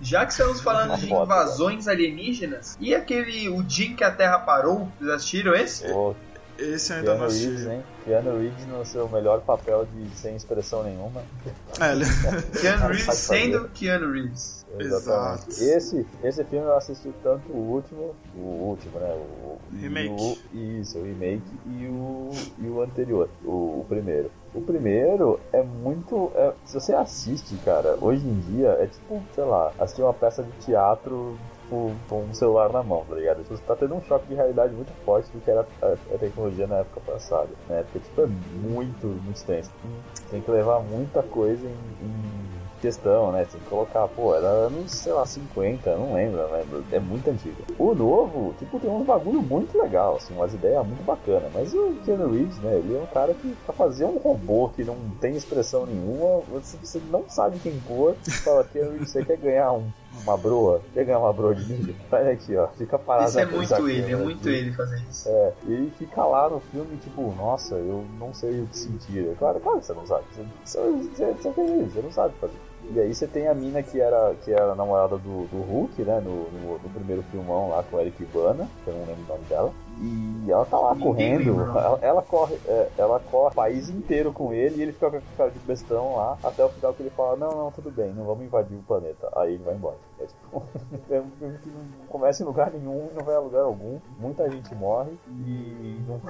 [0.01, 4.41] Já que estamos falando de invasões alienígenas, e aquele O Dia em que a Terra
[4.41, 4.89] Parou?
[4.99, 5.87] Vocês assistiram esse?
[5.93, 6.15] Ô,
[6.63, 7.71] Esse eu ainda não Keanu Reeves, assisti.
[7.71, 7.83] hein?
[8.05, 11.23] Keanu Reeves no seu melhor papel de sem expressão nenhuma.
[11.81, 12.05] É, ele...
[12.61, 14.63] Keanu Reeves sendo Keanu Reeves.
[14.79, 15.49] Exatamente.
[15.51, 15.65] Exato.
[15.77, 18.41] Esse, esse filme eu assisti tanto o último, o
[18.71, 19.13] último, né?
[19.15, 20.09] O, Remake.
[20.55, 24.31] e o- isso, o remake e o, e o anterior, o, o primeiro.
[24.55, 26.33] O primeiro é muito.
[26.35, 30.43] é- se você assiste, cara, hoje em dia é tipo, sei lá, assistir uma peça
[30.43, 31.39] de teatro
[31.69, 31.95] com
[32.25, 33.43] um celular na mão, tá ligado?
[33.49, 36.79] Você tá tendo um choque de realidade muito forte do que era a, tecnologia na
[36.79, 37.83] época passada, né?
[37.85, 39.71] Porque tipo, é muito, muito extenso.
[40.31, 43.47] Tem que levar muita coisa em- em questão, né?
[43.51, 46.65] Tem que colocar, pô, era anos, sei lá, 50, não lembro, né?
[46.91, 47.63] É muito antigo.
[47.79, 51.51] O novo, tipo, tem um bagulho muito legal, assim, umas ideias muito bacanas.
[51.55, 52.77] Mas o Keanu Reeves, né?
[52.79, 56.77] Ele é um cara que pra fazer um robô que não tem expressão nenhuma, você,
[56.77, 59.85] você não sabe quem pôr, fala, Keanu Reeves, você quer ganhar um,
[60.23, 60.83] uma broa?
[60.95, 61.95] Ganhar uma broa de milho?
[62.11, 62.69] Olha aqui, ó.
[62.69, 65.29] Fica parado Isso é muito ele, é muito ele fazer isso.
[65.29, 69.35] É, e ele fica lá no filme, tipo, nossa, eu não sei o que sentir.
[69.39, 70.25] Claro, claro que você não sabe.
[70.65, 72.73] Você, você, você, você, você não sabe fazer.
[72.91, 76.03] E aí você tem a mina que era, que era a namorada do, do Hulk,
[76.03, 76.21] né?
[76.21, 79.29] No, no, no primeiro filmão lá com o Eric Bana, que eu não lembro o
[79.29, 79.73] nome dela.
[80.01, 81.07] E ela tá lá Ninguém
[81.39, 85.11] correndo, ela, ela corre, é, ela corre o país inteiro com ele e ele fica
[85.11, 87.91] com a cara de bestão lá, até o final que ele fala, não, não, tudo
[87.91, 89.29] bem, não vamos invadir o planeta.
[89.37, 89.97] Aí ele vai embora.
[90.19, 90.63] É tipo,
[91.11, 94.49] é um filme que não começa em lugar nenhum, não vai a lugar algum, muita
[94.51, 96.21] gente morre e não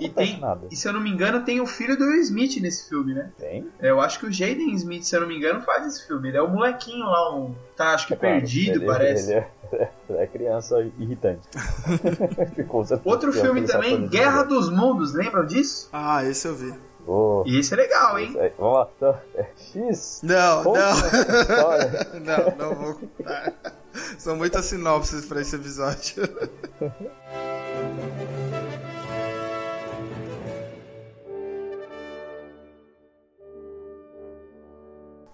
[0.00, 0.66] E acontece tem, nada.
[0.70, 3.32] e se eu não me engano, tem o filho do Will Smith nesse filme, né?
[3.38, 3.68] Tem?
[3.80, 6.28] Eu acho que o Jaden Smith, se eu não me engano, faz esse filme.
[6.28, 9.32] Ele é o molequinho lá, um, tá, acho que É claro, perdido, ele- parece.
[9.32, 9.40] Ele
[9.72, 9.90] é,
[10.21, 11.42] é criança irritante.
[13.04, 15.88] Outro filme também, Guerra dos Mundos, lembram disso?
[15.92, 16.74] Ah, esse eu vi.
[17.06, 18.32] Oh, E esse é legal, hein?
[18.38, 18.88] é, vamos lá.
[18.96, 20.20] Então, é X.
[20.22, 20.72] Não, não.
[22.22, 23.00] Não, não vou.
[24.18, 26.22] São muitas sinopses pra esse episódio.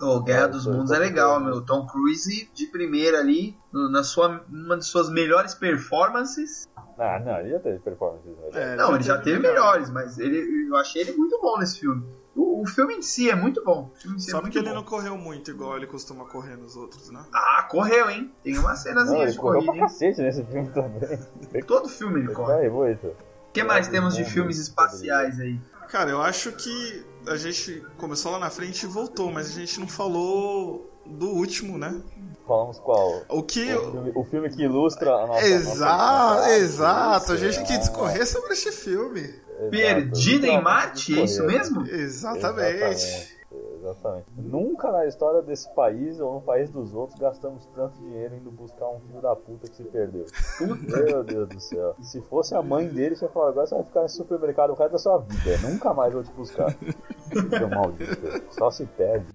[0.00, 1.46] O Guerra É, dos Mundos é legal, bom.
[1.46, 1.60] meu.
[1.62, 6.68] Tom Cruise de primeira ali, na sua, uma de suas melhores performances.
[6.98, 8.56] Ah, não, ele já teve performances melhores.
[8.56, 9.54] É, Não, ele já teve melhor.
[9.54, 12.04] melhores, mas ele, eu achei ele muito bom nesse filme.
[12.34, 13.90] O, o filme em si é muito bom.
[13.98, 14.74] Si é Só porque ele bom.
[14.76, 17.20] não correu muito igual ele costuma correr nos outros, né?
[17.32, 18.32] Ah, correu, hein?
[18.44, 19.80] Tem cenazinhas ele de correu corrida, pra hein?
[19.88, 21.62] cacete nesse filme também.
[21.66, 22.68] Todo filme ele corre.
[22.68, 25.58] O que mais É, temos de filmes espaciais aí?
[25.88, 29.78] Cara, eu acho que a gente começou lá na frente e voltou, mas a gente
[29.80, 32.00] não falou do último, né?
[32.46, 33.22] Falamos qual?
[33.28, 33.72] O que.
[33.74, 35.46] O filme, o filme que ilustra a nossa.
[35.46, 37.32] Exato, nossa- exato.
[37.32, 39.20] A gente quer ah, discorrer sobre este filme.
[39.20, 39.70] exato.
[39.70, 41.86] Perdido em Marte, é isso mesmo?
[41.86, 42.82] Exatamente.
[42.82, 43.37] Exatamente.
[43.90, 44.26] Exatamente.
[44.36, 48.88] Nunca na história desse país ou no país dos outros gastamos tanto dinheiro indo buscar
[48.88, 50.26] um filho da puta que se perdeu.
[50.60, 51.94] Meu Deus do céu.
[52.02, 54.74] Se fosse a mãe dele, você ia falar, agora você vai ficar nesse supermercado o
[54.74, 55.68] resto da sua vida.
[55.68, 56.74] Nunca mais vou te buscar.
[57.58, 58.42] Seu maldito.
[58.52, 59.26] Só se perde.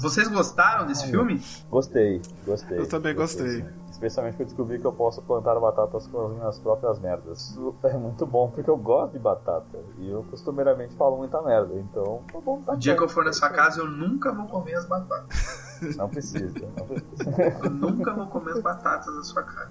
[0.00, 1.42] Vocês gostaram desse filme?
[1.70, 2.78] Gostei, gostei.
[2.78, 3.60] Eu também gostei.
[3.60, 3.66] sim.
[3.90, 7.50] Especialmente que eu descobri que eu posso plantar batatas com as minhas próprias merdas.
[7.50, 9.78] Isso é muito bom porque eu gosto de batata.
[9.98, 11.74] E eu costumeiramente falo muita merda.
[11.74, 14.46] Então, tá bom, tá O dia que eu for na sua casa, eu nunca vou
[14.46, 15.68] comer as batatas.
[15.96, 17.30] Não precisa, não precisa.
[17.64, 19.70] Eu nunca vou comer as batatas da sua casa.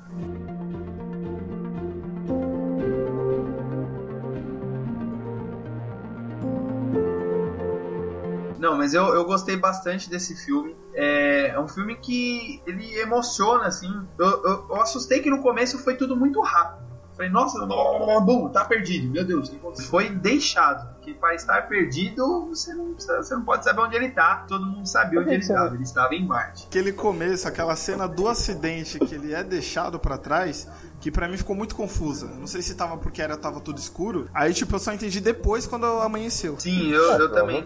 [8.59, 10.75] Não, mas eu, eu gostei bastante desse filme.
[10.93, 13.89] É, é um filme que ele emociona, assim.
[14.17, 16.83] Eu, eu, eu assustei que no começo foi tudo muito rápido.
[17.15, 19.09] Falei, nossa, bum, tá perdido.
[19.09, 19.51] Meu Deus,
[19.89, 20.88] foi deixado.
[21.19, 24.45] Para estar perdido, você não, precisa- você não pode saber onde ele tá.
[24.47, 25.75] Todo mundo sabia onde ele estava.
[25.75, 26.65] Ele estava em Marte.
[26.67, 30.67] Aquele começo, aquela cena do acidente que ele é deixado pra trás,
[31.01, 32.27] que pra mim ficou muito confusa.
[32.39, 34.29] Não sei se tava porque era tava tudo escuro.
[34.33, 36.57] Aí, tipo, eu só entendi depois quando amanheceu.
[36.59, 37.63] Sim, eu, eu também.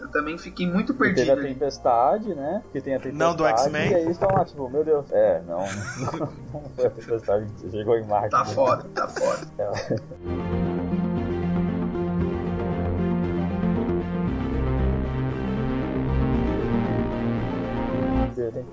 [0.00, 1.54] Eu também fiquei muito perdido teve a ali.
[1.54, 2.62] tempestade, né?
[2.72, 3.16] Que tem a tempestade.
[3.18, 3.90] Não, do X-Men?
[3.90, 5.06] E aí estão lá, tipo, meu Deus.
[5.10, 5.60] É, não.
[6.52, 8.30] Não foi a tempestade que chegou em Marte.
[8.30, 8.54] Tá né?
[8.54, 9.46] foda, tá foda.
[9.56, 10.49] Teve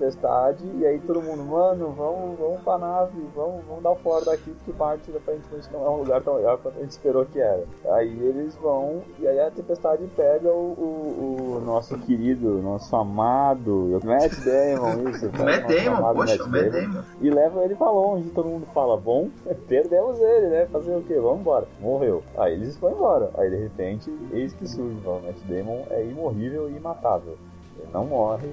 [0.08, 4.50] tempestade e aí todo mundo, mano, vamos, vamos pra nave, vamos, vamos dar fora daqui,
[4.50, 7.64] porque Marte aparentemente não é um lugar tão legal quanto a gente esperou que era.
[7.90, 14.00] Aí eles vão, e aí a tempestade pega o, o, o nosso querido, nosso amado
[14.04, 15.26] Matt Damon, isso.
[15.26, 17.02] O cara, Matt nosso Damon, poxa, o Matt Damon.
[17.20, 19.28] E leva ele pra longe, todo mundo fala, bom,
[19.68, 20.66] perdemos ele, né?
[20.66, 21.14] Fazer o quê?
[21.14, 21.66] Vamos embora.
[21.80, 22.22] Morreu.
[22.36, 23.30] Aí eles vão embora.
[23.36, 27.36] Aí de repente, eis que surge, o Matt Damon é imorrível e imatável.
[27.78, 28.48] Ele não morre.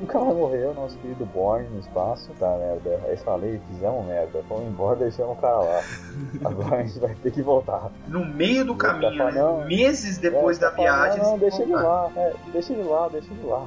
[0.00, 2.30] Nunca vai morrer o nosso querido Born no espaço.
[2.38, 3.00] Tá, merda.
[3.06, 4.42] Aí falei, fizemos merda.
[4.48, 5.82] Fomos embora, deixamos o cara lá.
[6.44, 7.90] Agora a gente vai ter que voltar.
[8.08, 9.66] No meio do tá caminho, falando, né?
[9.66, 11.22] meses depois É, da tá falando, viagem.
[11.22, 12.10] Não, não, deixa ele lá.
[12.16, 13.66] É, deixa ele lá, deixa ele lá.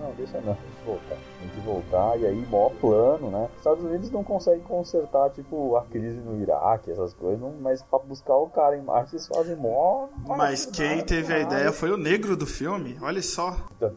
[0.00, 1.16] não, deixa não, que voltar.
[1.40, 3.48] Tem que voltar, e aí, maior plano, né?
[3.52, 7.82] Os Estados Unidos não conseguem consertar, tipo, a crise no Iraque, essas coisas, não- mas
[7.82, 10.06] pra buscar o cara em Marte, eles fazem mó.
[10.26, 13.56] Mas quem teve a ideia foi o negro do filme, olha só.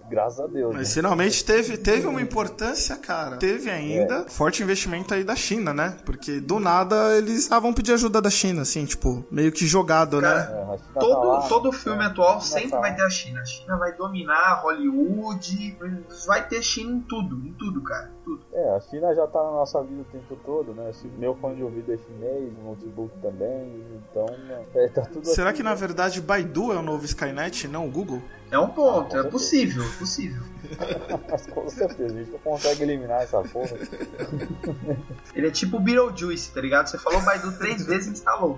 [0.09, 0.73] Graças a Deus.
[0.73, 0.93] Mas né?
[0.95, 3.37] finalmente teve, teve uma importância, cara.
[3.37, 5.97] Teve ainda forte investimento aí da China, né?
[6.05, 10.19] Porque do nada eles ah, vão pedir ajuda da China, assim, tipo, meio que jogado,
[10.21, 10.27] né?
[10.27, 11.47] Cara, É, a China tá Todo, lá.
[11.47, 12.79] todo filme atual sempre tá.
[12.79, 13.41] vai ter a China.
[13.41, 15.77] A China vai dominar Hollywood,
[16.25, 18.14] vai ter China em tudo, em tudo, cara.
[18.25, 18.41] Tudo.
[18.51, 20.89] É, a China já tá na nossa vida o tempo todo, né?
[20.89, 24.25] Esse Meu fone de ouvido é chinês, o notebook também, então
[24.73, 27.91] é, tá tudo Será assim, que na verdade Baidu é o novo Skynet, não o
[27.91, 28.21] Google?
[28.49, 30.41] É um ponto, é possível, possível.
[31.29, 33.77] Mas com certeza, a gente não consegue eliminar essa porra.
[35.35, 36.87] Ele é tipo o Beetlejuice, tá ligado?
[36.87, 38.57] Você falou Baidu três vezes e instalou.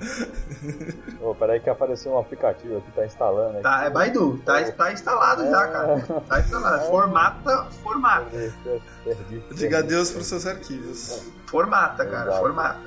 [1.21, 3.63] Ô, peraí que apareceu um aplicativo aqui, tá instalando aqui.
[3.63, 5.99] Tá, é Baidu, tá, tá instalado já, cara.
[6.27, 6.85] Tá instalado.
[6.87, 8.29] Formata, formata.
[8.29, 8.81] Perdi,
[9.15, 9.41] perdi.
[9.53, 11.21] Diga adeus pros seus arquivos.
[11.45, 12.39] Formata, cara, Exato.
[12.39, 12.79] formata.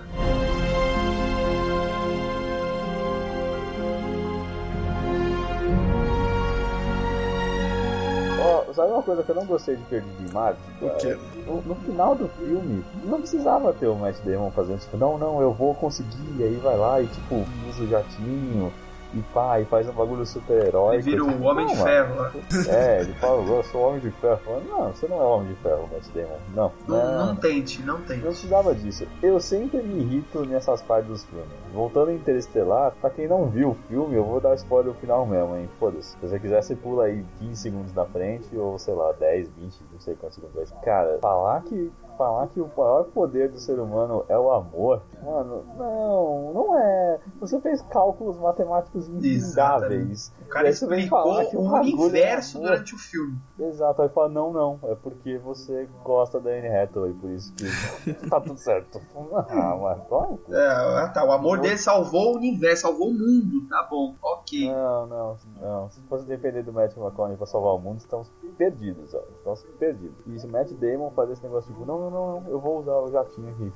[8.43, 10.61] Ó, sabe uma coisa que eu não gostei de Perdido em Marte?
[10.81, 11.17] O quê?
[11.47, 15.41] No, no final do filme, não precisava ter o Matt Damon fazendo tipo, não, não,
[15.43, 18.73] eu vou conseguir, e aí vai lá e tipo, usa o jatinho,
[19.15, 20.95] e pá, e faz um bagulho super heróico.
[20.95, 22.33] Ele vira o Homem de não, Ferro mano.
[22.69, 24.39] É, ele fala, eu sou o Homem de Ferro.
[24.45, 26.39] Fala, não, você não é o Homem de Ferro, Matt Damon.
[26.55, 28.21] Não, Não, não tente, não Não tente.
[28.21, 29.07] precisava disso.
[29.23, 31.47] Eu sempre me irrito nessas partes dos filmes.
[31.73, 35.27] Voltando em Interestelar, pra quem não viu o filme, eu vou dar spoiler no final
[35.27, 35.69] mesmo, hein?
[35.79, 36.11] Foda-se.
[36.11, 39.81] Se você quiser, você pula aí 15 segundos na frente, ou sei lá, 10, 20,
[39.93, 40.73] não sei quantos segundos.
[40.85, 41.91] Cara, falar que.
[42.21, 47.19] Falar que o maior poder do ser humano é o amor, mano, não, não é.
[47.41, 50.31] Você fez cálculos matemáticos infindáveis.
[50.43, 52.69] O cara explicou que o é universo amor.
[52.69, 53.39] durante o filme.
[53.59, 58.13] Exato, aí fala, não, não, é porque você gosta da Anne Hathaway, por isso que
[58.29, 59.01] tá tudo certo.
[59.49, 60.39] Ah, mano, toma.
[60.51, 64.71] É, ah, tá, o amor dele salvou o universo, salvou o mundo, tá bom, ok.
[64.71, 65.91] Não, não, não.
[65.91, 69.21] Se fosse depender do Matt McConaughey pra salvar o mundo, estamos perdidos, ó.
[69.39, 70.15] Estamos perdidos.
[70.27, 72.81] E se o Matt Damon fazer esse negócio tipo, não, não, não, não, eu vou
[72.81, 73.73] usar o jatinho aqui.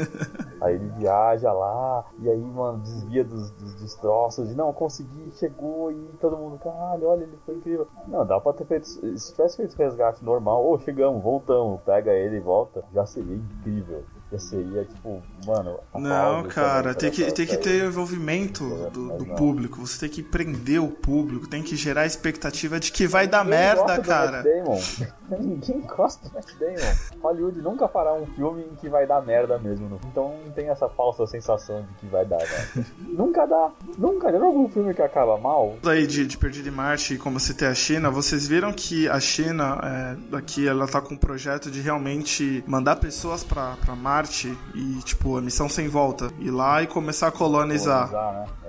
[0.60, 5.90] aí ele viaja lá, e aí, mano, desvia dos, dos destroços, e não, consegui, chegou,
[5.90, 7.86] e todo mundo, caralho, olha, ele foi incrível.
[8.06, 12.36] Não, dá pra ter feito, se tivesse feito resgate normal, ou chegamos, voltamos, pega ele
[12.36, 14.02] e volta, já seria incrível.
[14.32, 15.78] Já seria, tipo, mano.
[15.94, 19.86] Não, cara, também tem que, tem que ter envolvimento do, do público.
[19.86, 23.44] Você tem que prender o público, tem que gerar a expectativa de que vai dar
[23.44, 24.42] merda, cara.
[24.42, 24.80] Damon.
[25.40, 27.20] Ninguém gosta do Matt Damon.
[27.22, 30.00] Hollywood nunca fará um filme em que vai dar merda mesmo.
[30.06, 32.86] Então não tem essa falsa sensação de que vai dar merda.
[33.00, 33.70] nunca dá.
[33.98, 34.30] Nunca.
[34.30, 35.76] Já viu algum filme que acaba mal?
[35.84, 39.20] aí de, de Perdido em Marte e como citei a China, vocês viram que a
[39.20, 44.56] China é, aqui ela tá com um projeto de realmente mandar pessoas pra, pra Marte
[44.74, 48.08] e tipo a missão sem volta ir lá e começar a colonizar.
[48.08, 48.61] Colonizar, né?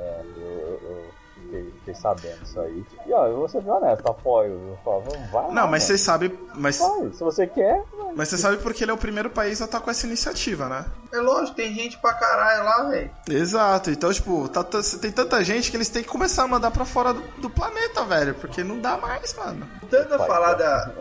[1.94, 2.86] Fiquei, sabendo isso aí.
[3.06, 4.52] E ó, eu vou ser bem honesto, apoio.
[4.70, 5.80] Eu falo, vai lá, Não, mas mano.
[5.82, 7.84] vocês sabem, mas Vai, se você quer.
[8.16, 10.86] Mas você sabe porque ele é o primeiro país a estar com essa iniciativa, né?
[11.12, 13.12] É lógico, tem gente pra caralho lá, velho.
[13.30, 14.64] Exato, então, tipo, tá,
[15.00, 18.04] tem tanta gente que eles têm que começar a mandar pra fora do, do planeta,
[18.04, 19.68] velho, porque não dá mais, mano.
[19.82, 20.92] Voltando a Vai, falar da,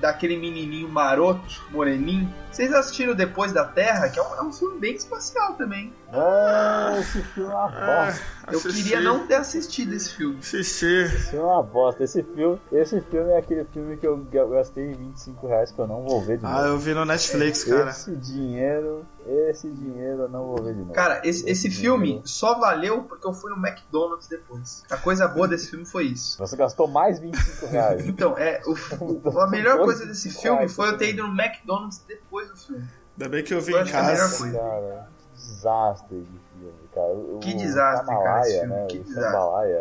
[0.00, 4.80] daquele menininho maroto, moreninho, vocês assistiram Depois da Terra, que é um, é um filme
[4.80, 5.92] bem espacial também.
[6.12, 8.22] Ah, esse filme é uma bosta.
[8.50, 8.82] Eu Assistir.
[8.82, 10.38] queria não ter assistido esse filme.
[10.40, 11.04] Assistir.
[11.06, 12.02] Esse filme é uma bosta.
[12.02, 15.86] Esse filme, esse filme é aquele filme que eu ga- gastei 25 reais que eu
[15.86, 16.66] não vou ver de Ah, novo.
[16.68, 17.90] eu vi no Netflix, cara.
[17.90, 20.92] Esse dinheiro, esse dinheiro eu não vou ver de novo.
[20.92, 24.82] Cara, esse, esse dinheiro- filme só valeu porque eu fui no McDonald's depois.
[24.90, 26.38] A coisa boa desse filme foi isso.
[26.38, 28.04] Você gastou mais 25 reais.
[28.08, 32.02] Então, é, o- o- a melhor coisa desse filme foi eu ter ido no McDonald's
[32.06, 32.84] depois do filme.
[33.18, 34.50] Ainda bem que eu vi Eu em acho que é a melhor casa.
[34.52, 37.12] Cara, que desastre de filme, cara.
[37.12, 38.86] O, Que desastre, cara, Samalaia, esse filme, né?
[38.88, 39.74] que o desastre.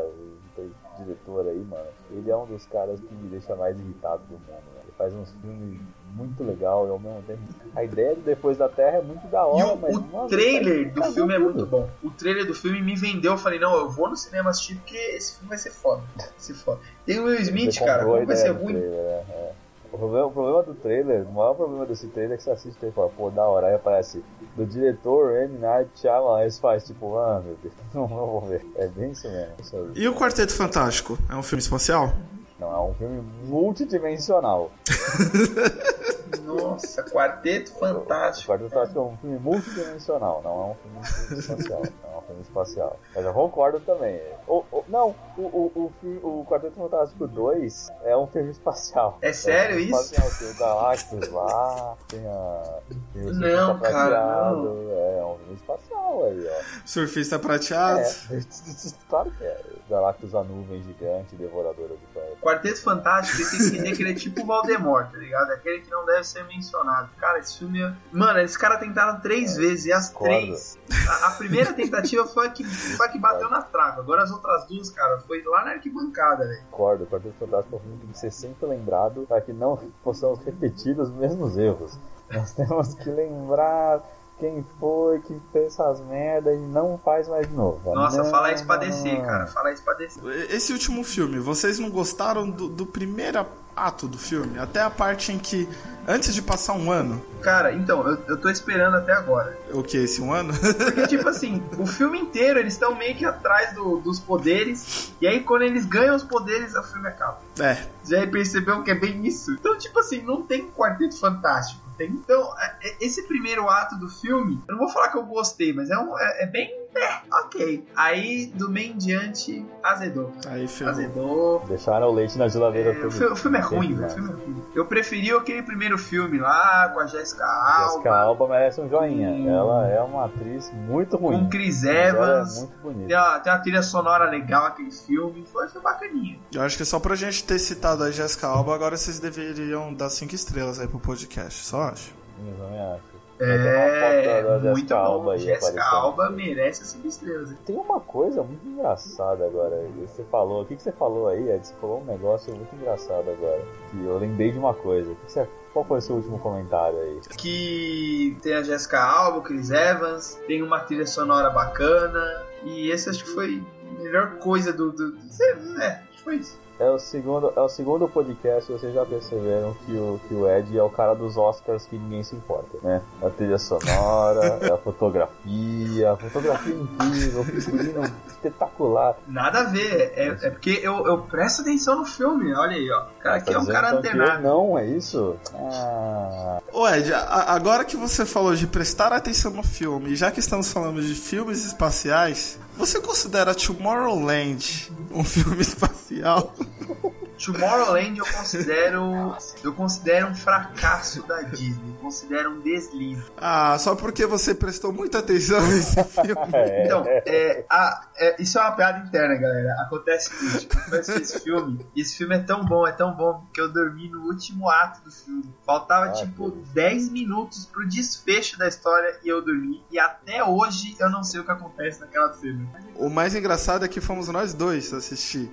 [1.00, 1.86] O diretor aí, mano.
[2.12, 4.82] Ele é um dos caras que me deixa mais irritado do mundo, né?
[4.84, 5.80] Ele faz uns filmes
[6.16, 7.40] muito legal e ao mesmo tempo.
[7.76, 9.96] A ideia do Depois da Terra é muito da E hora, o, mas.
[9.96, 11.90] o mano, trailer tá- do filme é muito bom.
[12.04, 13.34] O trailer do filme me vendeu.
[13.34, 16.02] Eu falei, não, eu vou no cinema assistir porque esse filme vai ser foda.
[16.18, 16.80] Vai ser foda.
[17.06, 18.74] Tem o Will Smith, Você cara, como vai ser ruim?
[18.74, 19.24] trailer, né?
[19.30, 19.52] É.
[19.92, 22.78] O problema, o problema do trailer, o maior problema desse trailer é que você assiste
[22.86, 24.24] e fala, pô, da hora, aí aparece
[24.56, 25.58] do diretor M.
[25.58, 28.64] Night Shyamalan, aí você faz tipo, ah, meu Deus, não, não vou ver.
[28.76, 29.92] É bem isso mesmo.
[29.96, 31.18] E o Quarteto Fantástico?
[31.28, 32.14] É um filme espacial?
[32.60, 34.70] Não, é um filme multidimensional.
[36.44, 38.52] Nossa, Quarteto O Fantástico.
[38.52, 41.82] Quarteto Fantástico é um filme multidimensional, não é um filme espacial.
[42.04, 43.00] É um filme espacial.
[43.16, 44.20] Mas eu concordo também.
[44.48, 46.08] O, o- não, o, o, o,
[46.42, 49.18] o Quarteto Fantástico 2 é um filme espacial.
[49.22, 50.14] É sério um filme isso?
[50.14, 52.80] Espacial, tem o Galactus lá, tem a.
[53.14, 56.62] Tem o Não, Surfista cara, Prateado, É um filme espacial aí, ó.
[56.86, 58.00] Surfista prateado.
[58.00, 58.14] É,
[59.10, 59.58] claro que é.
[59.90, 62.40] Galactus, a nuvem gigante, devoradora de planetas.
[62.40, 65.52] Quarteto Fantástico, tem que entender que ele é tipo o Voldemort, tá ligado?
[65.52, 67.10] É Aquele que não deve ser mencionado.
[67.18, 67.82] Cara, esse filme.
[67.82, 70.78] é- Mano, esse cara tentaram três vezes e as três.
[71.08, 74.00] A, a primeira tentativa foi a, que, foi a que bateu na trava.
[74.02, 76.62] Agora as outras duas, cara, foi lá na arquibancada, velho.
[76.72, 79.52] Concordo, o Quarteto Fantástico é um filme que tem que ser sempre lembrado para que
[79.52, 81.98] não possamos repetir os mesmos erros.
[82.32, 84.02] Nós temos que lembrar
[84.40, 87.94] quem foi que fez essas merdas e não faz mais de novo.
[87.94, 89.48] Nossa, Não, fala isso pra descer, cara.
[89.48, 90.24] Fala isso pra descer.
[90.52, 94.58] Esse último filme, vocês não gostaram do, do primeiro ato do filme?
[94.60, 95.68] Até a parte em que,
[96.08, 99.58] antes de passar um ano, Cara, então, eu, eu tô esperando até agora.
[99.74, 100.54] o que, esse um ano?
[100.54, 105.14] Porque, tipo assim, o filme inteiro eles estão meio que atrás do- dos poderes.
[105.22, 107.40] E aí, quando eles ganham os poderes, o filme acaba.
[107.60, 109.52] é, Já percebeu que é bem isso?
[109.54, 111.82] Então, tipo assim, não tem quarteto fantástico.
[112.00, 112.10] Tem?
[112.12, 115.74] Então, é- é- esse primeiro ato do filme, eu não vou falar que eu gostei,
[115.74, 116.74] mas é, um, é, é bem.
[116.96, 117.86] É, ok.
[117.96, 120.34] Aí, do meio em diante, azedou.
[120.48, 120.92] aí ferrou.
[120.94, 121.66] Azedou.
[121.68, 124.08] Deixaram o leite na geladeira É, todo o, o filme é ruim, velho.
[124.08, 124.64] O filme é ruim.
[124.76, 129.30] Eu preferi aquele primeiro filme lá, com a Jessica Alba, Jessica Alba merece um joinha.
[129.50, 131.40] Ela é uma atriz muito ruim.
[131.40, 132.58] com Chris é Evans.
[132.60, 133.08] muito bonita.
[133.08, 135.46] Tem uma, tem uma trilha sonora legal aquele filme.
[135.52, 136.40] Foi, foi bacaninha.
[136.54, 140.10] Eu acho que só pra gente ter citado a Jessica Alba, agora vocês deveriam dar
[140.10, 142.14] cinco estrelas aí pro podcast, só acho.
[142.46, 143.19] Eu também acho.
[143.40, 144.96] É, uma muito bom.
[145.00, 145.96] Alba Jessica aparecendo.
[146.04, 147.54] Alba merece cinco estrelas.
[147.66, 149.82] Tem uma coisa muito engraçada agora.
[150.08, 151.66] Você falou, o que, que você falou aí, Ed?
[151.66, 153.62] Você falou um negócio muito engraçado agora.
[153.92, 155.10] Que eu lembrei de uma coisa.
[155.12, 157.22] O que que você- qual foi o seu último comentário aí?
[157.38, 162.44] Que tem a Jessica Alba, o Chris Evans, tem uma trilha sonora bacana.
[162.66, 163.64] E esse acho que foi
[163.98, 164.92] a melhor coisa do.
[164.92, 166.60] do, do é, acho que foi isso.
[166.80, 170.78] É o segundo, é o segundo podcast, vocês já perceberam que o, que o Ed
[170.78, 173.02] é o cara dos Oscars que ninguém se importa, né?
[173.22, 179.18] A trilha sonora, a fotografia, a fotografia incrível, o figurino espetacular.
[179.28, 183.02] Nada a ver, é, é porque eu, eu presto atenção no filme, olha aí, ó.
[183.04, 184.42] O cara aqui é um cara antenado.
[184.44, 185.36] Não, é isso?
[185.54, 190.40] Ah, Ô Ed, a- agora que você falou de prestar atenção no filme, já que
[190.40, 196.56] estamos falando de filmes espaciais, você considera Tomorrowland um filme espacial?
[197.46, 199.36] Tomorrowland eu considero.
[199.64, 201.96] Eu considero um fracasso da Disney.
[202.02, 203.24] Considero um deslize.
[203.38, 206.52] Ah, só porque você prestou muita atenção nesse filme.
[206.54, 209.74] é, Então, é, a- é, isso é uma piada interna, galera.
[209.82, 213.14] Acontece o seguinte, quando eu assisti esse filme, esse filme é tão bom, é tão
[213.16, 215.44] bom, que eu dormi no último ato do filme.
[215.66, 216.70] Faltava, Ah, tipo, Deus.
[216.74, 219.84] 10 minutos pro desfecho da história e eu dormi.
[219.92, 222.66] E até hoje eu não sei o que acontece naquela cena.
[222.96, 225.50] O mais engraçado é que fomos nós dois assistir.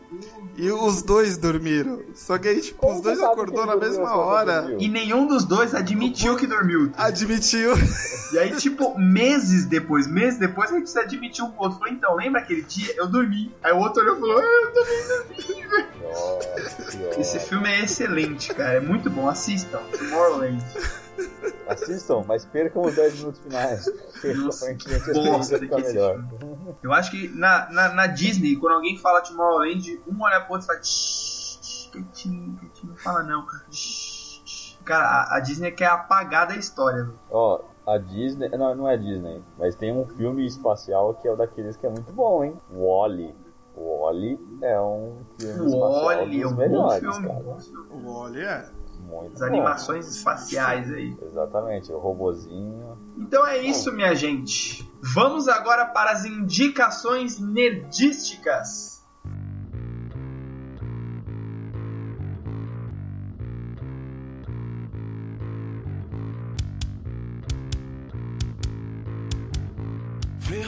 [0.56, 1.75] E os dois dormiram.
[2.14, 4.74] Só que aí, tipo, Como os dois acordou na mesma hora.
[4.78, 6.92] E nenhum dos dois admitiu que dormiu.
[6.96, 7.72] Admitiu.
[8.32, 11.78] E aí, tipo, meses depois, meses depois, a gente se admitiu um pro outro.
[11.78, 12.92] Falou, então, lembra aquele dia?
[12.96, 13.54] Eu dormi.
[13.62, 15.68] Aí o outro olhou e falou, ah, eu também dormi.
[15.68, 18.74] velho." Nossa, que Esse filme é excelente, cara.
[18.74, 19.28] É muito bom.
[19.28, 19.78] Assistam.
[19.96, 20.62] Tomorrowland.
[21.68, 23.86] Assistam, mas percam os 10 minutos finais.
[24.36, 24.74] Nossa,
[25.14, 26.24] bosta que melhor.
[26.82, 30.66] Eu acho que na, na, na Disney, quando alguém fala Tomorrowland, um olha pro outro
[30.66, 31.35] e fala, "Shh, shh,
[32.02, 33.64] quietinho, quietinho, não fala não, cara.
[33.70, 37.08] Shh, shh." Cara, a, Disney quer apagar da história.
[37.30, 38.48] Ó, a Disney.
[38.50, 41.90] Não, não é Disney, mas tem um filme espacial que é o daqueles que é
[41.90, 42.56] muito bom, hein?
[42.72, 43.34] Wally.
[43.76, 47.26] Wally é um filme espacial é dos um bom melhores, filme.
[47.28, 47.40] cara.
[47.40, 48.06] bom filme.
[48.06, 48.70] Olha.
[49.08, 49.46] Muito As bom.
[49.46, 51.16] animações espaciais aí.
[51.22, 52.96] Exatamente, o robozinho.
[53.16, 54.88] Então é isso, minha gente.
[55.14, 58.95] Vamos agora para as indicações nerdísticas.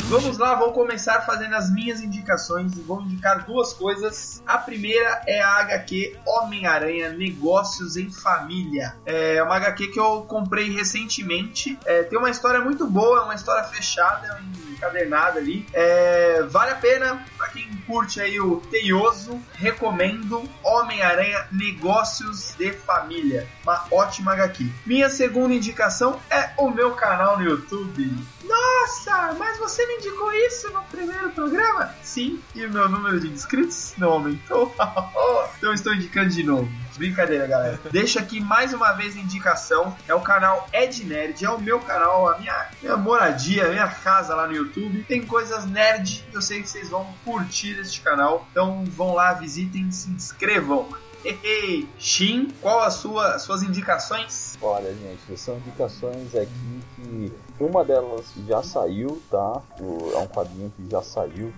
[0.09, 4.43] Vamos lá, vou começar fazendo as minhas indicações e vou indicar duas coisas.
[4.47, 8.97] A primeira é a HQ Homem-Aranha Negócios em Família.
[9.05, 11.79] É uma HQ que eu comprei recentemente.
[11.85, 15.67] É, tem uma história muito boa, é uma história fechada, é um encadernada ali.
[15.73, 23.47] É, vale a pena, pra quem curte aí o Teioso, recomendo Homem-Aranha Negócios de Família.
[23.63, 24.71] Uma ótima HQ.
[24.87, 28.11] Minha segunda indicação é o meu canal no YouTube.
[28.45, 31.95] Nossa, mas você me indicou isso no primeiro programa?
[32.03, 34.75] Sim, e o meu número de inscritos não aumentou.
[35.59, 36.71] então estou indicando de novo.
[36.97, 37.81] Brincadeira, galera.
[37.93, 39.97] Deixa aqui mais uma vez a indicação.
[40.07, 41.45] É o canal Ed Nerd.
[41.45, 44.68] É o meu canal, a minha, minha moradia, a minha casa lá no YouTube.
[45.07, 46.25] Tem coisas nerd.
[46.33, 48.47] Eu sei que vocês vão curtir este canal.
[48.51, 50.89] Então vão lá, visitem, se inscrevam.
[51.25, 51.89] Hehe.
[51.99, 54.57] Shin, qual sua, as suas indicações?
[54.63, 59.61] Olha, gente, são indicações aqui que uma delas já saiu, tá?
[59.81, 61.53] O- É um quadrinho que já saiu.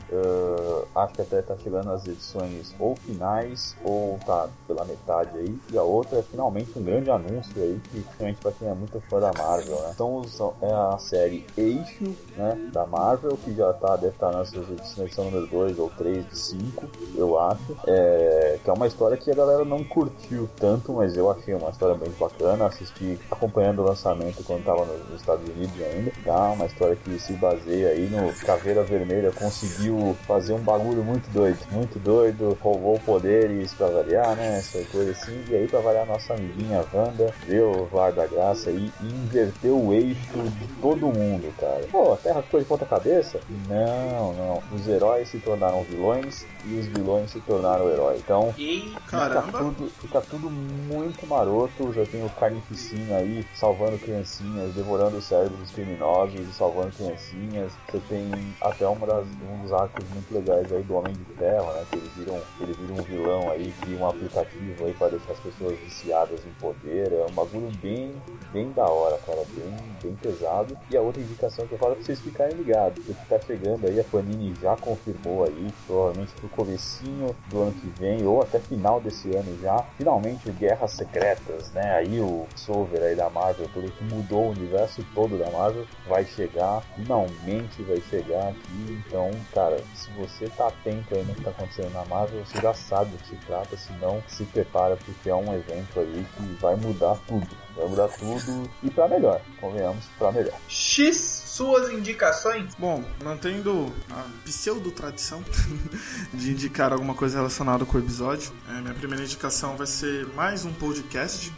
[0.94, 5.58] Ah, acho que até tá chegando nas edições ou finais ou tá pela metade aí.
[5.72, 9.00] E a outra é finalmente um grande anúncio aí, que principalmente pra quem é muito
[9.08, 9.90] fã da Marvel, né?
[9.94, 12.04] Então são- é a série Eixo,
[12.36, 12.70] né?
[12.72, 16.26] Da Marvel, que já tá, deve estar nas suas edições, edição número 2 ou 3
[16.28, 17.76] de 5, eu acho.
[17.86, 21.70] É, que é uma história que a galera não curtiu tanto, mas eu achei uma
[21.70, 22.66] história bem bacana.
[22.66, 26.12] Assisti acompanhando o lançamento quando tava no- nos Estados Unidos ainda.
[26.24, 26.50] Tá?
[26.50, 31.58] Uma história que se baseia aí no Caveira Vermelha conseguiu fazer um bagulho muito doido,
[31.70, 34.58] muito doido, roubou poderes pra variar, né?
[34.58, 35.44] Essa coisa assim.
[35.48, 39.78] E aí, pra variar, nossa amiguinha Wanda deu o VAR da graça aí e inverteu
[39.78, 41.86] o eixo de todo mundo, cara.
[41.90, 43.40] Pô, a Terra ficou de ponta cabeça?
[43.68, 44.62] Não, não.
[44.72, 48.20] Os heróis se tornaram vilões e os vilões se tornaram heróis.
[48.20, 51.92] Então, E Fica tudo, fica tudo muito maroto.
[51.92, 55.19] Já tem o Carnificina aí salvando criancinhas, devorando
[55.62, 57.72] os criminosos e salvando criancinhas.
[57.86, 61.72] Você tem até uma das, um dos arcos muito legais aí do Homem de Ferro,
[61.72, 61.84] né?
[61.90, 65.32] Que ele vira um, ele vira um vilão aí, cria um aplicativo aí para deixar
[65.32, 67.12] as pessoas viciadas em poder.
[67.12, 68.14] É um bagulho bem,
[68.52, 69.42] bem da hora, cara.
[69.54, 70.76] Bem, bem pesado.
[70.90, 73.04] E a outra indicação que eu falo é pra vocês ficarem ligados.
[73.04, 77.88] Porque tá chegando aí, a Panini já confirmou aí, provavelmente pro comecinho do ano que
[77.98, 81.94] vem, ou até final desse ano já, finalmente o Guerras Secretas, né?
[81.94, 86.24] Aí o Solver aí da Marvel, tudo que mudou o universo todo da Marvel, vai
[86.24, 89.02] chegar, finalmente vai chegar aqui.
[89.06, 92.74] Então, cara, se você tá atento aí no que tá acontecendo na Marvel, você já
[92.74, 96.42] sabe do que se trata, se não, se prepara, porque é um evento aí que
[96.60, 97.48] vai mudar tudo.
[97.76, 100.58] Vai mudar tudo e pra melhor, convenhamos, pra melhor.
[100.68, 102.74] X, suas indicações?
[102.78, 105.42] Bom, mantendo a pseudo-tradição
[106.32, 110.64] de indicar alguma coisa relacionada com o episódio, é, minha primeira indicação vai ser mais
[110.64, 111.52] um podcast,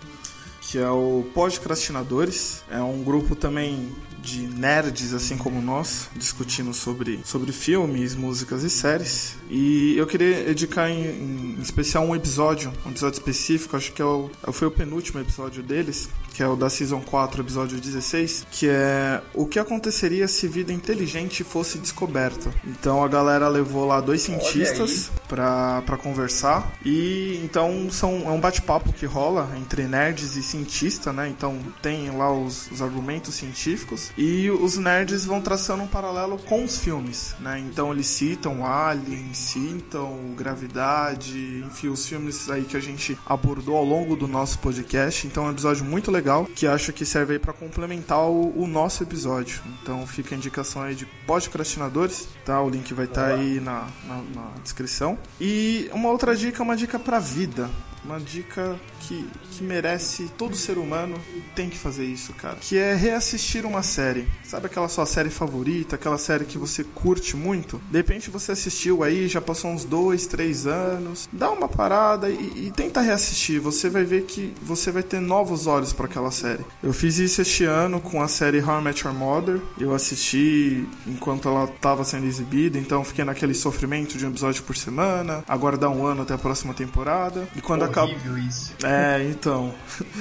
[0.73, 2.65] que é o Podcrastinadores.
[2.71, 3.93] É um grupo também
[4.23, 9.35] de nerds, assim como nós, discutindo sobre, sobre filmes, músicas e séries.
[9.51, 14.05] E eu queria indicar em, em especial um episódio, um episódio específico, acho que é
[14.05, 18.69] o, foi o penúltimo episódio deles, que é o da Season 4, episódio 16, que
[18.69, 22.51] é o que aconteceria se vida inteligente fosse descoberta.
[22.67, 26.73] Então a galera levou lá dois cientistas pra conversar.
[26.85, 31.29] E então são, é um bate-papo que rola entre nerds e cientista, né?
[31.29, 36.65] Então tem lá os, os argumentos científicos e os nerds vão traçando um paralelo com
[36.65, 37.59] os filmes, né?
[37.59, 43.85] Então eles citam Alien, citam Gravidade, enfim, os filmes aí que a gente abordou ao
[43.85, 45.27] longo do nosso podcast.
[45.27, 48.67] Então é um episódio muito legal que acho que serve aí para complementar o, o
[48.67, 49.63] nosso episódio.
[49.83, 52.61] Então fica a indicação aí de podcrastinadores, tá?
[52.61, 55.19] O link vai estar aí na, na, na descrição.
[55.41, 57.69] E uma outra dica, uma dica pra vida.
[58.05, 61.17] Uma dica que, que merece todo ser humano
[61.55, 62.57] tem que fazer isso, cara.
[62.61, 64.27] Que é reassistir uma série.
[64.45, 67.81] Sabe aquela sua série favorita, aquela série que você curte muito?
[67.91, 71.29] De repente você assistiu aí, já passou uns dois, três anos.
[71.33, 73.61] Dá uma parada e, e tenta reassistir.
[73.61, 76.65] Você vai ver que você vai ter novos olhos para aquela série.
[76.83, 79.61] Eu fiz isso este ano com a série How I Met Your Mother.
[79.79, 84.77] Eu assisti enquanto ela estava sendo exibida, então fiquei naquele sofrimento de um episódio por
[84.77, 85.45] semana.
[85.79, 87.49] Dá um ano até a próxima temporada.
[87.57, 88.73] E quando acaba Horrível isso.
[88.83, 89.73] é, então.